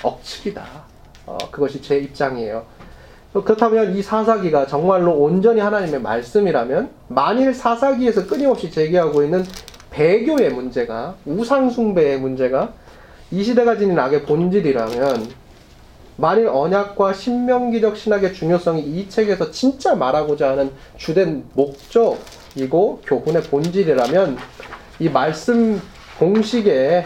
[0.04, 0.64] 억측이다.
[1.26, 2.66] 어, 그것이 제 입장이에요.
[3.34, 9.46] 그렇다면 이 사사기가 정말로 온전히 하나님의 말씀이라면 만일 사사기에서 끊임없이 제기하고 있는
[9.90, 12.74] 배교의 문제가 우상숭배의 문제가
[13.32, 15.42] 이 시대가 지닌 악의 본질이라면
[16.18, 24.38] 만일 언약과 신명기적 신학의 중요성이 이 책에서 진짜 말하고자 하는 주된 목적이고 교훈의 본질이라면
[25.00, 25.82] 이 말씀
[26.20, 27.06] 공식에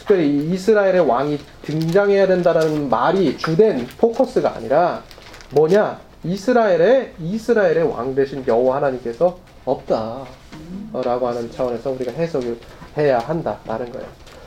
[0.00, 5.02] 특별히 이스라엘의 왕이 등장해야 된다는 말이 주된 포커스가 아니라
[5.50, 12.58] 뭐냐 이스라엘의 이스라엘의 왕 대신 여호와 하나님께서 없다라고 하는 차원에서 우리가 해석을
[12.96, 14.06] 해야 한다라는 거예요.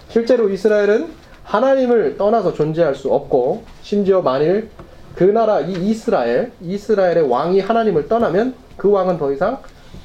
[0.10, 1.12] 실제로 이스라엘은
[1.44, 4.70] 하나님을 떠나서 존재할 수 없고 심지어 만일
[5.16, 9.60] 그 나라 이 이스라엘 이스라엘의 왕이 하나님을 떠나면 그 왕은 더 이상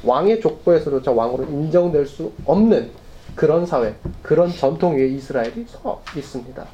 [0.04, 2.90] 왕의 족보에서조차 왕으로 인정될 수 없는
[3.38, 6.66] 그런 사회, 그런 전통 위에 이스라엘이 서 있습니다.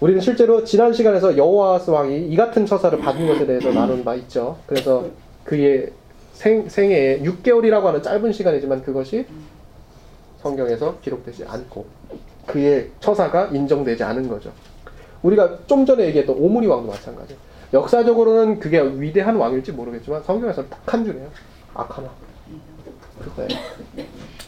[0.00, 4.56] 우리는 실제로 지난 시간에서 여호와스 왕이 이 같은 처사를 받은 것에 대해서 나눈 바 있죠.
[4.66, 5.04] 그래서
[5.44, 5.92] 그의
[6.32, 9.26] 생, 생애에 6개월이라고 하는 짧은 시간이지만 그것이
[10.40, 11.84] 성경에서 기록되지 않고
[12.46, 14.50] 그의 처사가 인정되지 않은 거죠.
[15.20, 17.38] 우리가 좀 전에 얘기했던 오므리 왕도 마찬가지예요.
[17.74, 21.28] 역사적으로는 그게 위대한 왕일지 모르겠지만 성경에서 딱한 줄이에요.
[21.74, 22.08] 아카나.
[23.22, 23.48] 그거예요.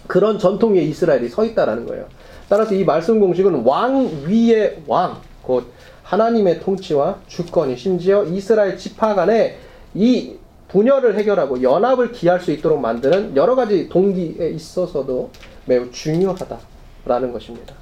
[0.07, 2.07] 그런 전통 위에 이스라엘이 서 있다라는 거예요.
[2.49, 9.57] 따라서 이 말씀 공식은 왕 위의 왕, 곧 하나님의 통치와 주권이 심지어 이스라엘 지파 간의
[9.95, 10.37] 이
[10.69, 15.31] 분열을 해결하고 연합을 기할 수 있도록 만드는 여러 가지 동기에 있어서도
[15.67, 17.75] 매우 중요하다라는 것입니다.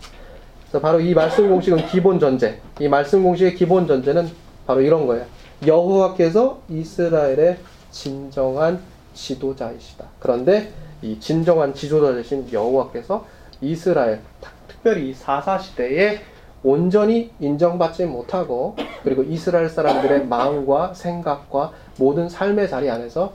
[0.63, 2.61] 그래서 바로 이 말씀 공식은 기본 전제.
[2.81, 4.29] 이 말씀 공식의 기본 전제는
[4.67, 5.25] 바로 이런 거예요.
[5.67, 7.59] 여호와께서 이스라엘의
[7.91, 8.81] 진정한
[9.15, 10.07] 지도자이시다.
[10.19, 13.27] 그런데 이 진정한 지도자 되신 여호와께서
[13.61, 14.21] 이스라엘,
[14.69, 16.21] 특별히 이 사사 시대에
[16.65, 23.33] 온전히 인정받지 못하고 그리고 이스라엘 사람들의 마음과 생각과 모든 삶의 자리 안에서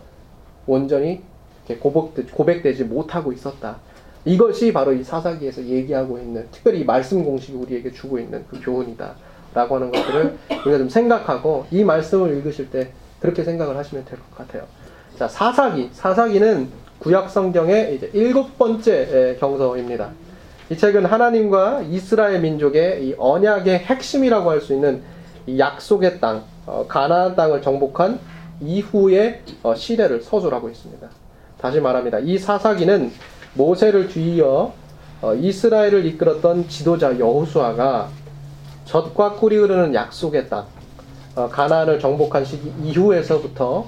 [0.65, 1.21] 온전히
[1.80, 3.77] 고백되, 지 못하고 있었다.
[4.23, 9.15] 이것이 바로 이 사사기에서 얘기하고 있는 특별히 이 말씀 공식이 우리에게 주고 있는 그 교훈이다.
[9.53, 14.38] 라고 하는 것들을 우리가 좀 생각하고 이 말씀을 읽으실 때 그렇게 생각을 하시면 될 것
[14.38, 14.65] 같아요.
[15.17, 15.89] 자, 사사기.
[15.93, 20.10] 사사기는 구약 성경의 이제 일곱 번째 경서입니다.
[20.69, 25.01] 이 책은 하나님과 이스라엘 민족의 이 언약의 핵심이라고 할 수 있는
[25.57, 28.19] 약속의 땅, 어, 가나안 땅을 정복한
[28.60, 31.07] 이후의 어, 시대를 서술하고 있습니다.
[31.57, 32.19] 다시 말합니다.
[32.19, 33.12] 이 사사기는
[33.53, 34.73] 모세를 뒤이어
[35.21, 38.10] 어, 이스라엘을 이끌었던 지도자 여호수아가
[38.86, 40.65] 젖과 꿀이 흐르는 약속의 땅,
[41.36, 43.88] 어, 가나안을 정복한 시기 이후에서부터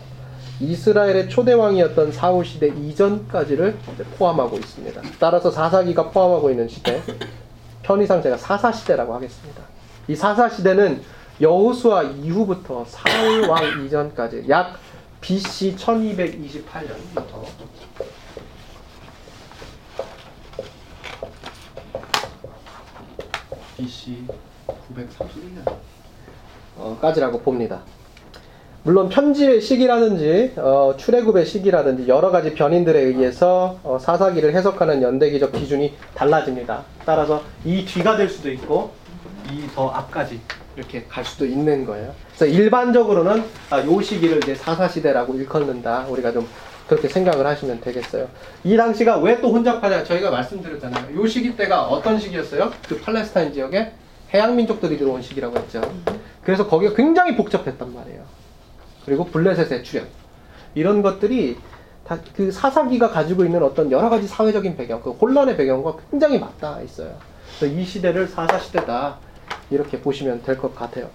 [0.59, 3.77] 이스라엘의 초대왕이었던 사울 시대 이전까지를
[4.17, 5.01] 포함하고 있습니다.
[5.19, 7.01] 따라서 사사기가 포함하고 있는 시대,
[7.83, 9.63] 편의상 제가 사사 시대라고 하겠습니다.
[10.07, 11.01] 이 사사 시대는
[11.39, 14.77] 여호수아 이후부터 사울 왕 이전까지 약
[15.21, 17.45] BC 1228년부터
[23.77, 24.25] BC
[24.67, 25.77] 931년
[26.77, 27.81] 어, 까지라고 봅니다.
[28.83, 35.93] 물론 편지의 시기라든지 어, 출애굽의 시기라든지 여러 가지 변인들에 의해서 어, 사사기를 해석하는 연대기적 기준이
[36.15, 36.83] 달라집니다.
[37.05, 38.91] 따라서 이 뒤가 될 수도 있고
[39.51, 40.39] 이 더 앞까지
[40.77, 42.13] 이렇게 갈 수도 있는 거예요.
[42.37, 46.05] 그래서 일반적으로는 아, 요 시기를 이제 사사 시대라고 일컫는다.
[46.07, 46.47] 우리가 좀
[46.87, 48.27] 그렇게 생각을 하시면 되겠어요.
[48.63, 50.03] 이 당시가 왜 또 혼잡하냐?
[50.05, 51.15] 저희가 말씀드렸잖아요.
[51.19, 52.71] 요 시기 때가 어떤 시기였어요?
[52.87, 53.91] 그 팔레스타인 지역에
[54.33, 55.81] 해양 민족들이 들어온 시기라고 했죠.
[56.43, 58.21] 그래서 거기가 굉장히 복잡했단 말이에요.
[59.05, 60.07] 그리고 블레셋의 출현
[60.75, 61.57] 이런 것들이
[62.05, 66.81] 다 그 사사기가 가지고 있는 어떤 여러 가지 사회적인 배경, 그 혼란의 배경과 굉장히 맞닿아
[66.81, 67.13] 있어요.
[67.59, 69.17] 그래서 이 시대를 사사 시대다
[69.69, 71.07] 이렇게 보시면 될 것 같아요.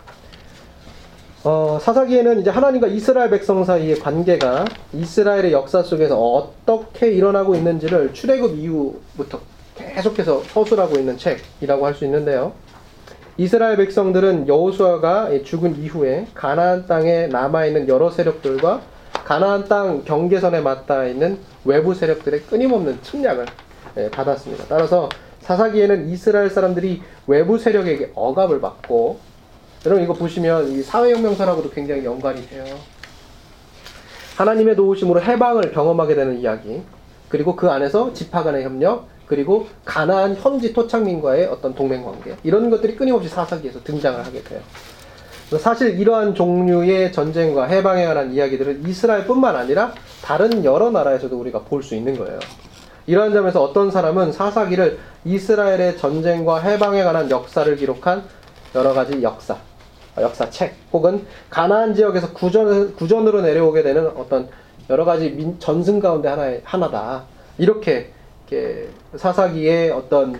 [1.42, 8.56] 어, 사사기에는 이제 하나님과 이스라엘 백성 사이의 관계가 이스라엘의 역사 속에서 어떻게 일어나고 있는지를 출애굽
[8.56, 9.40] 이후부터
[9.76, 12.52] 계속해서 서술하고 있는 책이라고 할 수 있는데요.
[13.36, 18.80] 이스라엘 백성들은 여호수아가 죽은 이후에 가나안 땅에 남아 있는 여러 세력들과
[19.24, 23.46] 가나안 땅 경계선에 맞닿아 있는 외부 세력들의 끊임없는 침략을
[23.96, 24.66] 예, 받았습니다.
[24.68, 25.08] 따라서
[25.40, 29.18] 사사기에는 이스라엘 사람들이 외부 세력에게 억압을 받고
[29.84, 32.64] 여러분 이거 보시면 이 사회혁명사라고도 굉장히 연관이 돼요.
[34.36, 36.82] 하나님의 도우심으로 해방을 경험하게 되는 이야기
[37.28, 42.96] 그리고 그 안에서 지파 간의 협력 그리고 가나안 현지 토착민과의 어떤 동맹 관계 이런 것들이
[42.96, 44.60] 끊임없이 사사기에서 등장을 하게 돼요.
[45.58, 51.94] 사실 이러한 종류의 전쟁과 해방에 관한 이야기들은 이스라엘뿐만 아니라 다른 여러 나라에서도 우리가 볼 수
[51.94, 52.38] 있는 거예요.
[53.06, 58.24] 이러한 점에서 어떤 사람은 사사기를 이스라엘의 전쟁과 해방에 관한 역사를 기록한
[58.74, 59.56] 여러 가지 역사,
[60.18, 64.48] 역사책 혹은 가나안 지역에서 구전, 구전으로 내려오게 되는 어떤
[64.90, 67.24] 여러 가지 민, 전승 가운데 하나의, 하나다.
[67.58, 68.10] 이렇게,
[68.48, 70.38] 이렇게 사사기의 어떤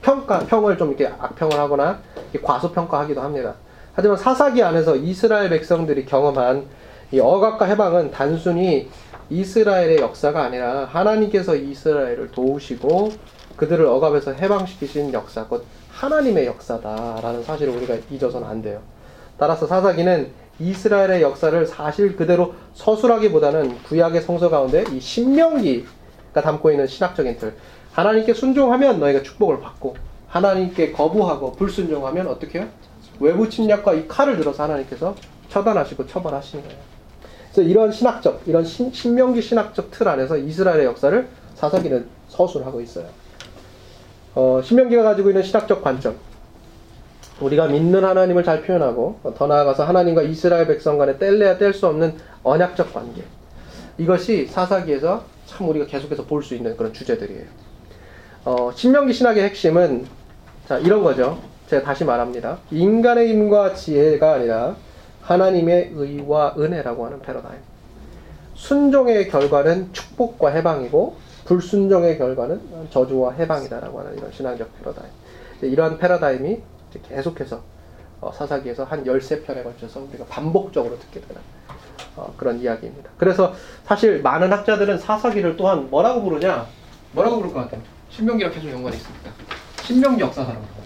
[0.00, 2.00] 평가, 평을 좀 이렇게 악평을 하거나
[2.32, 3.54] 이렇게 과소평가하기도 합니다.
[3.94, 6.66] 하지만 사사기 안에서 이스라엘 백성들이 경험한
[7.12, 8.90] 이 억압과 해방은 단순히
[9.30, 13.12] 이스라엘의 역사가 아니라 하나님께서 이스라엘을 도우시고
[13.56, 18.80] 그들을 억압에서 해방시키신 역사, 곧 하나님의 역사다라는 사실을 우리가 잊어서는 안 돼요.
[19.38, 26.01] 따라서 사사기는 이스라엘의 역사를 사실 그대로 서술하기보다는 구약의 성서 가운데 이 신명기가
[26.40, 27.54] 담고 있는 신학적인 틀.
[27.92, 29.96] 하나님께 순종하면 너희가 축복을 받고
[30.28, 32.68] 하나님께 거부하고 불순종하면 어떻게 해요?
[33.20, 35.14] 외부 침략과 이 칼을 들어서 하나님께서
[35.50, 36.80] 처단하시고 처벌하시는 거예요.
[37.52, 43.06] 그래서 이런 신학적, 이런 신, 신명기 신학적 틀 안에서 이스라엘의 역사를 사사기는 서술하고 있어요.
[44.34, 46.16] 어, 신명기가 가지고 있는 신학적 관점.
[47.40, 52.16] 우리가 믿는 하나님을 잘 표현하고 더 나아가서 하나님과 이스라엘 백성 간에 뗄래야 뗄 수 없는
[52.42, 53.22] 언약적 관계.
[54.02, 57.46] 이것이 사사기에서 참 우리가 계속해서 볼 수 있는 그런 주제들이에요.
[58.44, 60.06] 어, 신명기 신학의 핵심은
[60.66, 61.38] 자 이런 거죠.
[61.68, 62.58] 제가 다시 말합니다.
[62.72, 64.76] 인간의 힘과 지혜가 아니라
[65.22, 67.60] 하나님의 의와 은혜라고 하는 패러다임.
[68.54, 75.10] 순종의 결과는 축복과 해방이고 불순종의 결과는 저주와 해방이다라고 하는 이런 신앙적 패러다임.
[75.62, 76.60] 이러한 패러다임이
[77.08, 77.62] 계속해서
[78.20, 81.40] 어, 사사기에서 한 13편에 걸쳐서 우리가 반복적으로 듣게 되는
[82.16, 83.10] 어, 그런 이야기입니다.
[83.16, 86.66] 그래서 사실 많은 학자들은 사사기를 또한 뭐라고 부르냐?
[87.12, 87.80] 뭐라고 부를 것 같아요?
[88.10, 89.30] 신명기랑 계속 연관이 있습니다.
[89.82, 90.82] 신명기 역사사라고.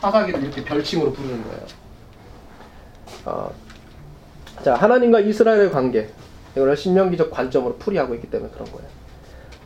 [0.00, 1.60] 사사기를 이렇게 별칭으로 부르는 거예요.
[3.26, 3.52] 어,
[4.64, 6.08] 자, 하나님과 이스라엘의 관계.
[6.56, 8.88] 이걸 신명기적 관점으로 풀이하고 있기 때문에 그런 거예요.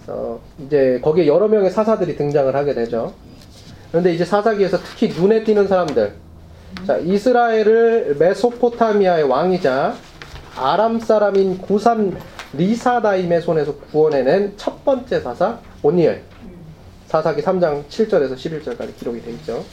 [0.07, 3.15] 어, 이제 거기에 여러 명의 사사들이 등장을 하게 되죠.
[3.91, 6.24] 그런데 이제 사사기에서 특히 눈에 띄는 사람들.
[6.87, 9.95] 자, 이스라엘을 메소포타미아의 왕이자
[10.57, 12.15] 아람 사람인 구산
[12.53, 16.23] 리사다임의 손에서 구원해낸 첫 번째 사사 온니엘.
[17.07, 19.65] 사사기 3장 7절에서 11절까지 기록이 되어 있죠.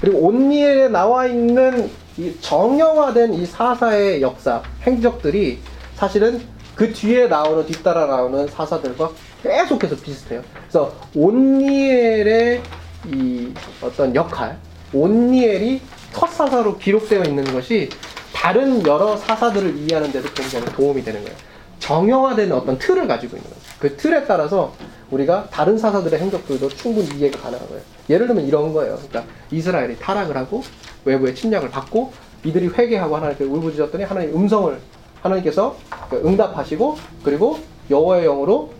[0.00, 5.60] 그리고 온니엘에 나와 있는 이 정형화된 이 사사의 역사, 행적들이
[5.94, 6.42] 사실은
[6.74, 9.10] 그 뒤에 나오는 뒤따라 나오는 사사들과
[9.42, 10.42] 계속해서 비슷해요.
[10.68, 12.62] 그래서 온니엘의
[13.06, 14.58] 이 어떤 역할,
[14.92, 15.80] 온니엘이
[16.12, 17.88] 첫 사사로 기록되어 있는 것이
[18.34, 21.36] 다른 여러 사사들을 이해하는 데도 굉장히 도움이 되는 거예요.
[21.78, 23.62] 정형화된 어떤 틀을 가지고 있는 거예요.
[23.78, 24.72] 그 틀에 따라서
[25.10, 27.82] 우리가 다른 사사들의 행적들도 충분히 이해가 가능한 거예요.
[28.08, 28.96] 예를 들면 이런 거예요.
[28.96, 30.62] 그러니까 이스라엘이 타락을 하고
[31.04, 32.12] 외부의 침략을 받고
[32.44, 34.76] 이들이 회개하고 하나님께 울부짖었더니 하나님 음성을
[35.22, 35.76] 하나님께서
[36.12, 37.58] 응답하시고 그리고
[37.90, 38.72] 여호와의 영으로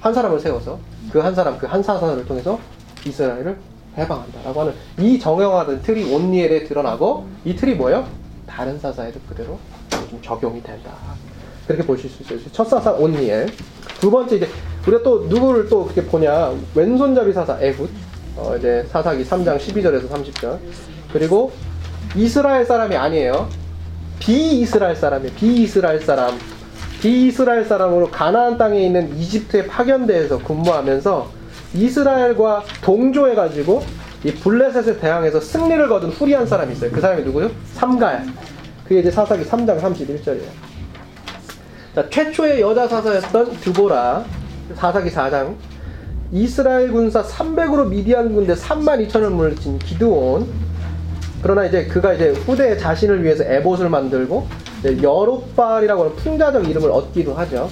[0.00, 0.78] 한 사람을 세워서
[1.12, 2.58] 그 한 사람 그 한 사사를 통해서
[3.06, 3.56] 이스라엘을
[3.96, 8.06] 해방한다라고 하는 이 정형화된 틀이 온니엘에 드러나고 이 틀이 뭐예요?
[8.46, 9.58] 다른 사사에도 그대로
[10.10, 10.90] 좀 적용이 된다.
[11.66, 12.38] 그렇게 보실 수 있어요.
[12.52, 13.48] 첫 사사 온니엘.
[14.00, 14.48] 두 번째 이제
[14.86, 16.52] 우리가 또 누구를 또 그렇게 보냐?
[16.74, 17.88] 왼손잡이 사사 에훗.
[18.36, 20.58] 어 이제 사사기 3장 12절에서 30절.
[21.12, 21.52] 그리고
[22.16, 23.48] 이스라엘 사람이 아니에요.
[24.18, 25.34] 비이스라엘 사람이에요.
[25.36, 26.38] 비이스라엘 사람.
[27.00, 31.28] 비이스라엘 사람으로 가나안 땅에 있는 이집트에 파견돼서 근무하면서
[31.74, 33.82] 이스라엘과 동조해 가지고
[34.24, 36.90] 이 블레셋에 대항해서 승리를 거둔 후리한 사람이 있어요.
[36.90, 37.50] 그 사람이 누구요?
[37.74, 38.24] 삼가야.
[38.84, 40.48] 그게 이제 사사기 3장 31절이에요.
[41.94, 44.24] 자, 최초의 여자 사사였던 드보라.
[44.74, 45.54] 사사기 4장.
[46.32, 50.48] 이스라엘 군사 300으로 미디안 군대 3만 2천을 물리친 기드온.
[51.42, 54.48] 그러나 이제 그가 이제 후대에 자신을 위해서 에봇을 만들고
[55.02, 57.68] 여롯발이라고 하는 풍자적 이름을 얻기도 하죠.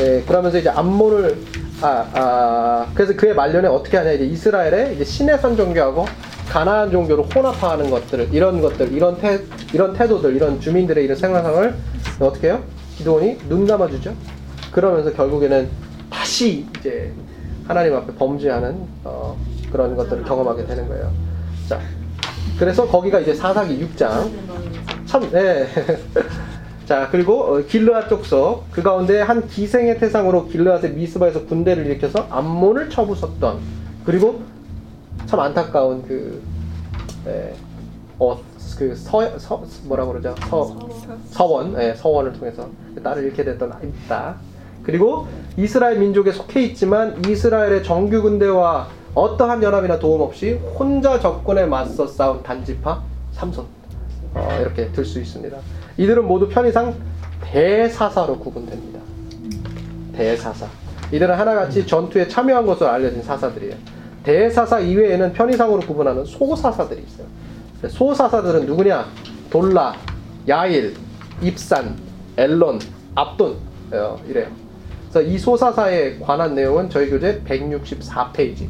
[0.00, 1.36] 예, 그러면서 이제 암몬을
[1.82, 6.04] 아, 아, 그래서 그의 말년에 어떻게 하냐 이제 이스라엘의 이제 신해산 종교하고
[6.48, 9.40] 가나안 종교를 혼합화하는 것들 이런 것들 이런 태
[9.72, 11.74] 이런 태도들 이런 주민들의 이런 생활상을
[12.20, 12.62] 어떻게 해요?
[12.96, 14.14] 기도원이 눈 감아주죠.
[14.72, 15.68] 그러면서 결국에는
[16.10, 17.12] 다시 이제
[17.66, 19.38] 하나님 앞에 범죄하는 어,
[19.72, 21.10] 그런 것들을 경험하게 되는 거예요.
[21.68, 21.80] 자,
[22.58, 24.28] 그래서 거기가 이제 사사기 6장
[25.06, 25.66] 참, 네.
[26.90, 32.90] 자 그리고 어, 길르앗 족속 그 가운데 한 기생의 태상으로 길르앗의 미스바에서 군대를 일으켜서 암몬을
[32.90, 33.60] 쳐부쉈던
[34.04, 34.40] 그리고
[35.26, 36.42] 참 안타까운 그
[37.28, 37.54] 에,
[38.18, 38.36] 어,
[38.76, 40.88] 그 서, 서 뭐라 그러죠 서
[41.26, 42.68] 서원 예, 서원을 통해서
[43.04, 44.34] 딸을 잃게 됐던 있다.
[44.82, 52.08] 그리고 이스라엘 민족에 속해 있지만 이스라엘의 정규 군대와 어떠한 연합이나 도움 없이 혼자 적군에 맞서
[52.08, 53.64] 싸운 단지파 삼손
[54.34, 55.56] 어, 이렇게 들 수 있습니다.
[55.96, 56.94] 이들은 모두 편의상
[57.42, 59.00] 대사사로 구분됩니다.
[60.14, 60.66] 대사사.
[61.12, 63.74] 이들은 하나같이 전투에 참여한 것으로 알려진 사사들이에요.
[64.22, 67.26] 대사사 이외에는 편의상으로 구분하는 소사사들이 있어요.
[67.88, 69.06] 소사사들은 누구냐?
[69.48, 69.94] 돌라,
[70.46, 70.94] 야일,
[71.40, 71.96] 입산,
[72.36, 72.78] 엘론,
[73.14, 73.56] 압돈
[73.92, 74.46] 어, 이래요.
[75.10, 78.68] 그래서 이 소사사에 관한 내용은 저희 교재 164페이지,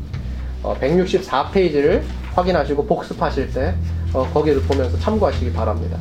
[0.63, 2.01] 어, 164페이지를
[2.35, 3.75] 확인하시고 복습하실 때
[4.15, 5.99] 어, 거기를 보면서 참고하시기 바랍니다.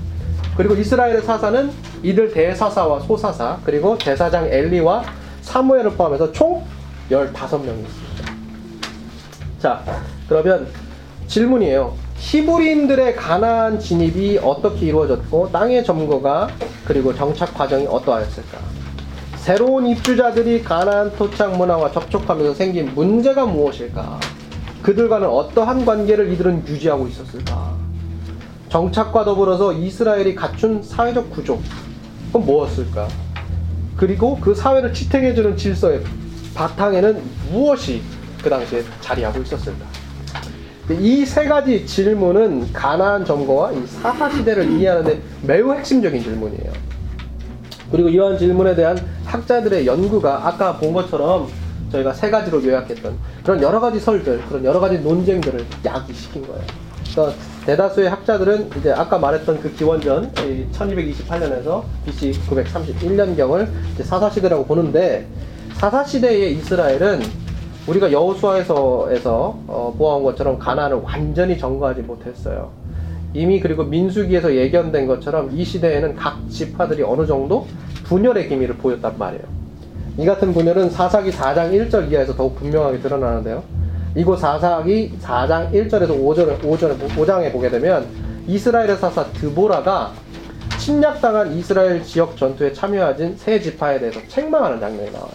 [0.59, 1.71] 그리고 이스라엘의 사사는
[2.03, 5.05] 이들 대사사와 소사사 그리고 대사장 엘리와
[5.39, 6.61] 사무엘을 포함해서 총
[7.09, 8.33] 15명이 있습니다.
[9.59, 9.81] 자,
[10.27, 10.67] 그러면
[11.27, 11.93] 질문이에요.
[12.17, 16.49] 히브리인들의 가나안 진입이 어떻게 이루어졌고 땅의 점거가
[16.83, 18.57] 그리고 정착 과정이 어떠하였을까?
[19.37, 24.19] 새로운 입주자들이 가나안 토착 문화와 접촉하면서 생긴 문제가 무엇일까?
[24.81, 27.78] 그들과는 어떠한 관계를 이들은 유지하고 있었을까?
[28.69, 31.59] 정착과 더불어서 이스라엘이 갖춘 사회적 구조,
[32.27, 33.07] 그건 무엇일까?
[33.97, 36.01] 그리고 그 사회를 지탱해주는 질서의
[36.53, 38.01] 바탕에는 무엇이
[38.43, 39.85] 그 당시에 자리하고 있었을까?
[40.91, 46.71] 이 세 가지 질문은 가나안 점거와 이 사사 시대를 이해하는데 매우 핵심적인 질문이에요.
[47.91, 51.47] 그리고 이러한 질문에 대한 학자들의 연구가 아까 본 것처럼
[51.91, 56.61] 저희가 세 가지로 요약했던 그런 여러 가지 설들, 그런 여러 가지 논쟁들을 야기시킨 거예요.
[57.03, 57.33] 그래서
[57.65, 63.67] 대다수의 학자들은 이제 아까 말했던 그 기원전 1228년에서 BC 931년경을
[64.03, 65.27] 사사시대라고 보는데
[65.75, 67.21] 사사시대의 이스라엘은
[67.87, 72.71] 우리가 여호수아에서에서 어, 보아온 것처럼 가나안을 완전히 점거하지 못했어요.
[73.33, 77.67] 이미 그리고 민수기에서 예견된 것처럼 이 시대에는 각 지파들이 어느 정도
[78.05, 79.43] 분열의 기미를 보였단 말이에요.
[80.17, 83.63] 이 같은 분열은 사사기 4장 1절 이하에서 더욱 분명하게 드러나는데요.
[84.15, 88.07] 이곳 사사기 4장 1절에서 5절, 5절, 5장에 보게 되면
[88.47, 90.13] 이스라엘의 사사 드보라가
[90.79, 95.29] 침략당한 이스라엘 지역 전투에 참여하진 세 지파에 대해서 책망하는 장면이 나와요.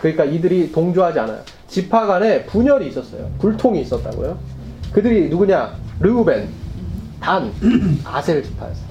[0.00, 1.40] 그러니까 이들이 동조하지 않아요.
[1.68, 3.30] 지파 간에 분열이 있었어요.
[3.38, 4.38] 불통이 있었다고요.
[4.92, 5.74] 그들이 누구냐?
[6.00, 6.48] 르우벤,
[7.20, 7.52] 단,
[8.04, 8.88] 아셀 지파였어요.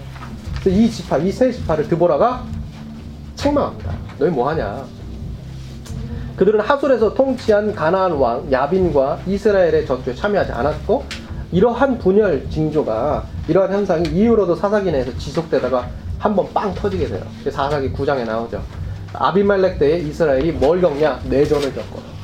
[0.68, 2.46] 이 지파, 이 세 지파를 드보라가
[3.36, 3.94] 책망합니다.
[4.20, 4.86] 너희 뭐 하냐?
[6.38, 11.04] 그들은 하술에서 통치한 가나안 왕 야빈과 이스라엘의 전투에 참여하지 않았고
[11.52, 15.88] 이러한 분열 징조가 이러한 현상이 이후로도 사사기 내에서 지속되다가
[16.20, 17.24] 한번 빵 터지게 돼요.
[17.52, 18.62] 사사기 9장에 나오죠.
[19.14, 21.22] 아비말렉 때에 이스라엘이 뭘 겪냐?
[21.28, 22.18] 내전을 겪어요.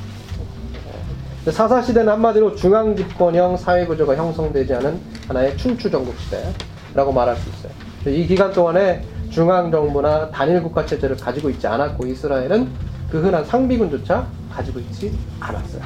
[1.49, 7.49] 사사 시대는 한마디로 중앙 집권형 사회 구조가 형성되지 않은 하나의 춘추 전국 시대라고 말할 수
[7.49, 8.15] 있어요.
[8.15, 14.25] 이 기간 동안에 중앙 정부나 단일 국가 체제를 가지고 있지 않았고 이스라엘은 그 흔한 상비군조차
[14.51, 15.83] 가지고 있지 않았어요.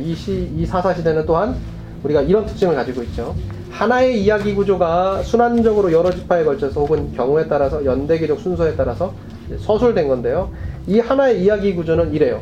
[0.00, 1.54] 이, 시, 이 사사 시대는 또한
[2.02, 3.34] 우리가 이런 특징을 가지고 있죠.
[3.70, 9.12] 하나의 이야기 구조가 순환적으로 여러 지파에 걸쳐서 혹은 경우에 따라서 연대기적 순서에 따라서
[9.58, 10.50] 서술된 건데요.
[10.86, 12.40] 이 하나의 이야기 구조는 이래요.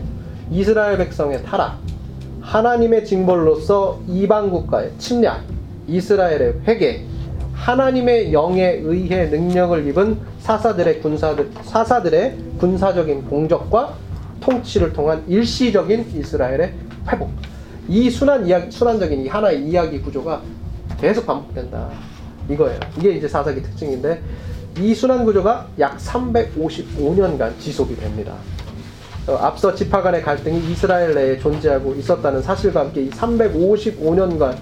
[0.53, 1.81] 이스라엘 백성의 타락,
[2.43, 5.43] 하나님의 징벌로서 이방 국가의 침략,
[5.89, 7.03] 이스라엘의 회개,
[7.61, 13.95] 하나님의 영에 의해 능력을 입은 사사들의 군사들 사사들의 군사적인 공적과
[14.41, 16.73] 통치를 통한 일시적인 이스라엘의
[17.13, 17.31] 회복.
[17.87, 20.41] 이 순환 이야기, 순환적인 이 하나의 이야기 구조가
[20.99, 21.91] 계속 반복된다.
[22.49, 22.81] 이거예요.
[22.99, 24.23] 이게 이제 사사기 특징인데
[24.79, 28.35] 이 순환 구조가 약 355년간 지속이 됩니다.
[29.27, 34.57] 어, 앞서 지파 간의 갈등이 이스라엘 내에 존재하고 있었다는 사실과 함께 이 355년간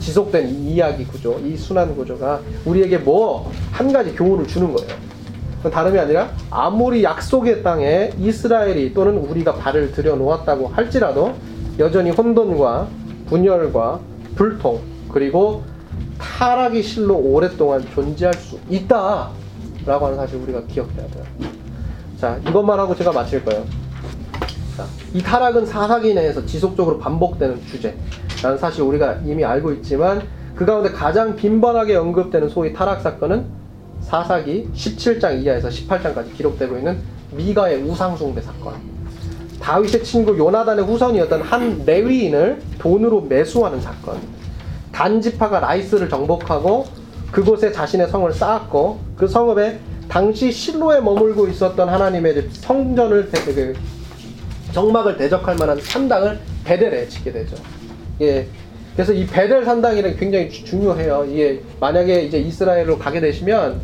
[0.00, 4.90] 지속된 이 이야기 구조, 이 순환 구조가 우리에게 뭐 한 가지 교훈을 주는 거예요.
[5.70, 11.34] 다름이 아니라 아무리 약속의 땅에 이스라엘이 또는 우리가 발을 들여 놓았다고 할지라도
[11.78, 12.88] 여전히 혼돈과
[13.26, 14.00] 분열과
[14.36, 14.80] 불통
[15.10, 15.62] 그리고
[16.18, 21.24] 타락이 실로 오랫동안 존재할 수 있다라고 하는 사실 우리가 기억해야 돼요.
[22.20, 23.64] 자, 이것만 하고 제가 마칠 거예요.
[25.12, 30.22] 자, 이 타락은 사사기 내에서 지속적으로 반복되는 주제라는 사실 우리가 이미 알고 있지만
[30.54, 33.44] 그 가운데 가장 빈번하게 언급되는 소위 타락 사건은
[34.00, 36.98] 사사기 17장 이하에서 18장까지 기록되고 있는
[37.32, 38.74] 미가의 우상숭배 사건.
[39.60, 44.16] 다윗의 친구 요나단의 후손이었던 한 레위인을 돈으로 매수하는 사건.
[44.90, 46.86] 단지파가 라이스를 정복하고
[47.30, 53.74] 그곳에 자신의 성을 쌓았고 그 성읍에 당시 실로에 머물고 있었던 하나님의 성전을 대- 그
[54.72, 57.56] 정막을 대적할 만한 산당을 베델에 짓게 되죠.
[58.20, 58.46] 예.
[58.94, 61.26] 그래서 이 베델 산당이라는 게 굉장히 주- 중요해요.
[61.30, 63.80] 이게 만약에 이제 이스라엘로 가게 되시면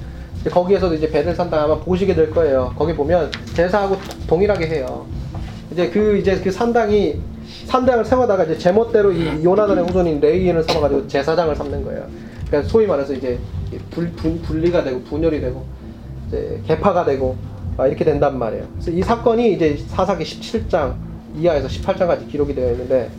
[0.50, 2.72] 거기에서도 이제 베델 산당 아마 보시게 될 거예요.
[2.76, 5.06] 거기 보면 제사하고 동일하게 해요.
[5.72, 7.16] 이제 그 이제 그 산당이
[7.66, 12.06] 산당을 세워다가 이제 제멋대로 이 요나단의 후손인 레이인을 삼아가지고 제사장을 삼는 거예요.
[12.46, 13.38] 그러니까 소위 말해서 이제
[13.90, 15.64] 불, 분, 분리가 되고 분열이 되고
[16.28, 18.66] 이제 개파가 되고 아, 이렇게 된단 말이에요.
[18.72, 20.94] 그래서 이 사건이 이제 사사기 17장
[21.36, 23.10] 이하에서 18장까지 기록이 되어 있는데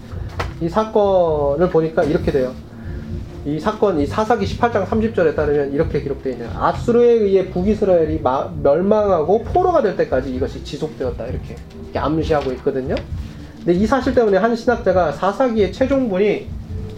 [0.62, 2.54] 이 사건을 보니까 이렇게 돼요.
[3.46, 6.50] 이 사건, 이 사사기 18장 30절에 따르면 이렇게 기록되어 있네요.
[6.56, 11.26] 아수르에 의해 북이스라엘이 마- 멸망하고 포로가 될 때까지 이것이 지속되었다.
[11.28, 12.96] 이렇게, 이렇게 암시하고 있거든요.
[13.58, 16.48] 근데 이 사실 때문에 한 신학자가 사사기의 최종본이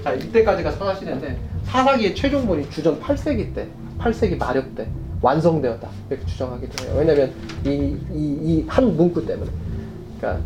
[0.04, 3.68] 자 이때까지가 사사시대인데 사사기의 최종본이 주전 8세기 때,
[4.00, 4.88] 8세기 마력 때
[5.22, 5.88] 완성되었다.
[6.10, 6.96] 이렇게 주장하기도 해요.
[6.98, 7.32] 왜냐하면
[7.66, 9.50] 이이이 한 문구 때문에.
[10.18, 10.44] 그러니까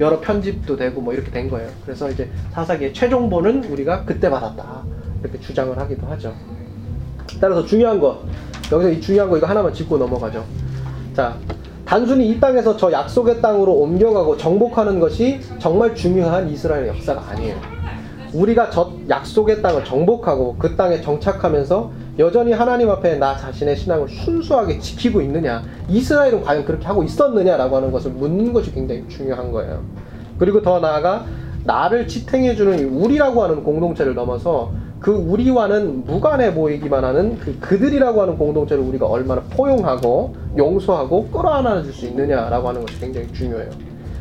[0.00, 1.68] 여러 편집도 되고 뭐 이렇게 된 거예요.
[1.84, 4.84] 그래서 이제 사사기의 최종본은 우리가 그때 받았다
[5.22, 6.34] 이렇게 주장을 하기도 하죠.
[7.40, 8.22] 따라서 중요한 거
[8.70, 10.44] 여기서 이 중요한 거 이거 하나만 짚고 넘어가죠.
[11.14, 11.36] 자
[11.84, 17.56] 단순히 이 땅에서 저 약속의 땅으로 옮겨가고 정복하는 것이 정말 중요한 이스라엘의 역사가 아니에요.
[18.34, 24.80] 우리가 저 약속의 땅을 정복하고 그 땅에 정착하면서 여전히 하나님 앞에 나 자신의 신앙을 순수하게
[24.80, 29.82] 지키고 있느냐, 이스라엘은 과연 그렇게 하고 있었느냐라고 하는 것을 묻는 것이 굉장히 중요한 거예요.
[30.38, 31.24] 그리고 더 나아가
[31.64, 38.36] 나를 지탱해주는 이 우리라고 하는 공동체를 넘어서 그 우리와는 무관해 보이기만 하는 그 그들이라고 하는
[38.36, 43.70] 공동체를 우리가 얼마나 포용하고 용서하고 끌어안아 줄 수 있느냐라고 하는 것이 굉장히 중요해요.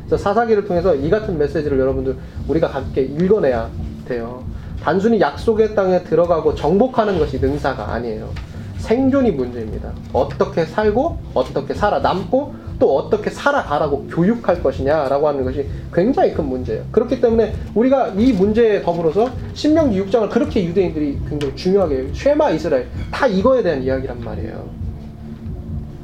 [0.05, 2.15] 그래서 사사기를 통해서 이 같은 메시지를 여러분들
[2.47, 3.69] 우리가 함께 읽어내야
[4.07, 4.43] 돼요.
[4.87, 8.29] 단순히 약속의 땅에 들어가고 정복하는 것이 능사가 아니에요.
[8.77, 9.91] 생존이 문제입니다.
[10.13, 16.85] 어떻게 살고 어떻게 살아남고 또 어떻게 살아가라고 교육할 것이냐라고 하는 것이 굉장히 큰 문제예요.
[16.93, 23.27] 그렇기 때문에 우리가 이 문제에 더불어서 신명기 6장을 그렇게 유대인들이 굉장히 중요하게 쉐마 이스라엘 다
[23.27, 24.69] 이거에 대한 이야기란 말이에요.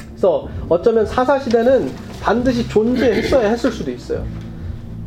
[0.09, 1.89] 그래서 어쩌면 사사 시대는
[2.21, 4.42] 반드시 존재했어야 했을 수도 있어요.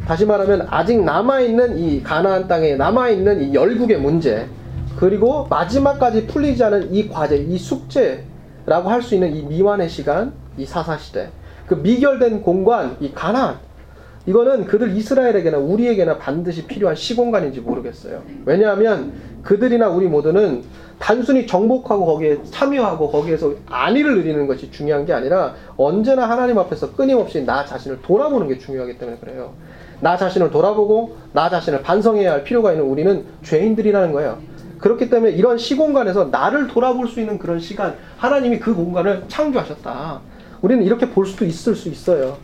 [0.06, 4.46] 다시 말하면 아직 남아 있는 이 가나안 땅에 남아 있는 이 열국의 문제
[4.96, 10.64] 그리고 마지막까지 풀리지 않은 이 과제, 이 숙제라고 할 수 있는 이 미완의 시간, 이
[10.64, 11.28] 사사 시대,
[11.66, 13.58] 그 미결된 공간, 이 가나안
[14.26, 18.22] 이거는 그들 이스라엘에게나 우리에게나 반드시 필요한 시공간인지 모르겠어요.
[18.44, 20.62] 왜냐하면 그들이나 우리 모두는
[20.98, 27.44] 단순히 정복하고 거기에 참여하고 거기에서 안위를 누리는 것이 중요한 게 아니라 언제나 하나님 앞에서 끊임없이
[27.44, 29.52] 나 자신을 돌아보는 게 중요하기 때문에 그래요.
[30.00, 34.38] 나 자신을 돌아보고 나 자신을 반성해야 할 필요가 있는 우리는 죄인들이라는 거예요.
[34.78, 40.20] 그렇기 때문에 이런 시공간에서 나를 돌아볼 수 있는 그런 시간, 하나님이 그 공간을 창조하셨다.
[40.62, 42.36] 우리는 이렇게 볼 수도 있을 수 있어요.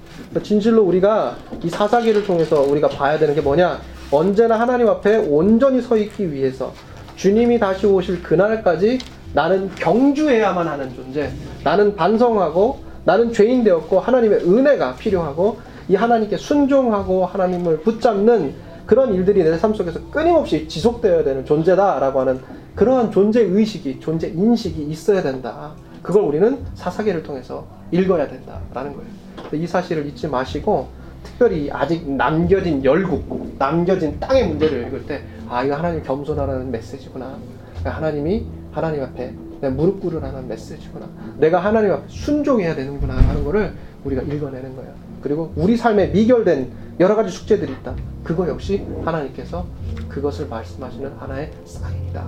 [0.43, 3.81] 진실로 우리가 이 사사기를 통해서 우리가 봐야 되는 게 뭐냐?
[4.11, 6.73] 언제나 하나님 앞에 온전히 서 있기 위해서
[7.17, 8.99] 주님이 다시 오실 그날까지
[9.35, 11.31] 나는 경주해야만 하는 존재.
[11.65, 15.59] 나는 반성하고 나는 죄인 되었고 하나님의 은혜가 필요하고
[15.93, 18.55] 이 하나님께 순종하고 하나님을 붙잡는
[18.87, 22.41] 그런 일들이 내 삶 속에서 끊임없이 지속되어야 되는 존재다라고 하는
[22.75, 25.73] 그러한 존재 의식이 존재 인식이 있어야 된다.
[26.03, 29.07] 그걸 우리는 사사기를 통해서 읽어야 된다라는 거예요.
[29.53, 30.89] 이 사실을 잊지 마시고
[31.23, 37.37] 특별히 아직 남겨진 열국, 남겨진 땅의 문제를 읽을 때 아 이거 하나님 겸손하라는 메시지구나.
[37.85, 41.07] 하나님이 하나님 앞에 내 무릎 꿇으라는 메시지구나.
[41.37, 43.75] 내가 하나님 앞에 순종해야 되는구나 하는 거를
[44.05, 45.02] 우리가 읽어내는 거예요.
[45.23, 46.71] 그리고 우리 삶에 미결된
[47.01, 47.95] 여러 가지 숙제들이 있다.
[48.25, 49.67] 그거 역시 하나님께서
[50.09, 52.27] 그것을 말씀하시는 하나의 사인이다.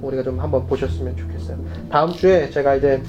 [0.00, 1.58] 우리가 좀 한번 보셨으면 좋겠어요.
[1.90, 3.02] 다음 주에 제가 이제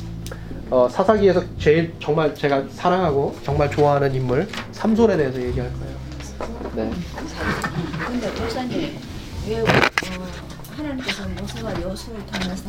[0.69, 5.93] 어, 사사기에서 제일 정말 제가 사랑하고 정말 좋아하는 인물 삼손에 대해서 얘기할 거예요.
[6.75, 6.91] 네.
[8.07, 8.97] 근데 목사님
[9.47, 9.65] 왜 어,
[10.75, 12.55] 하나님께서 모세와 여수를 통해서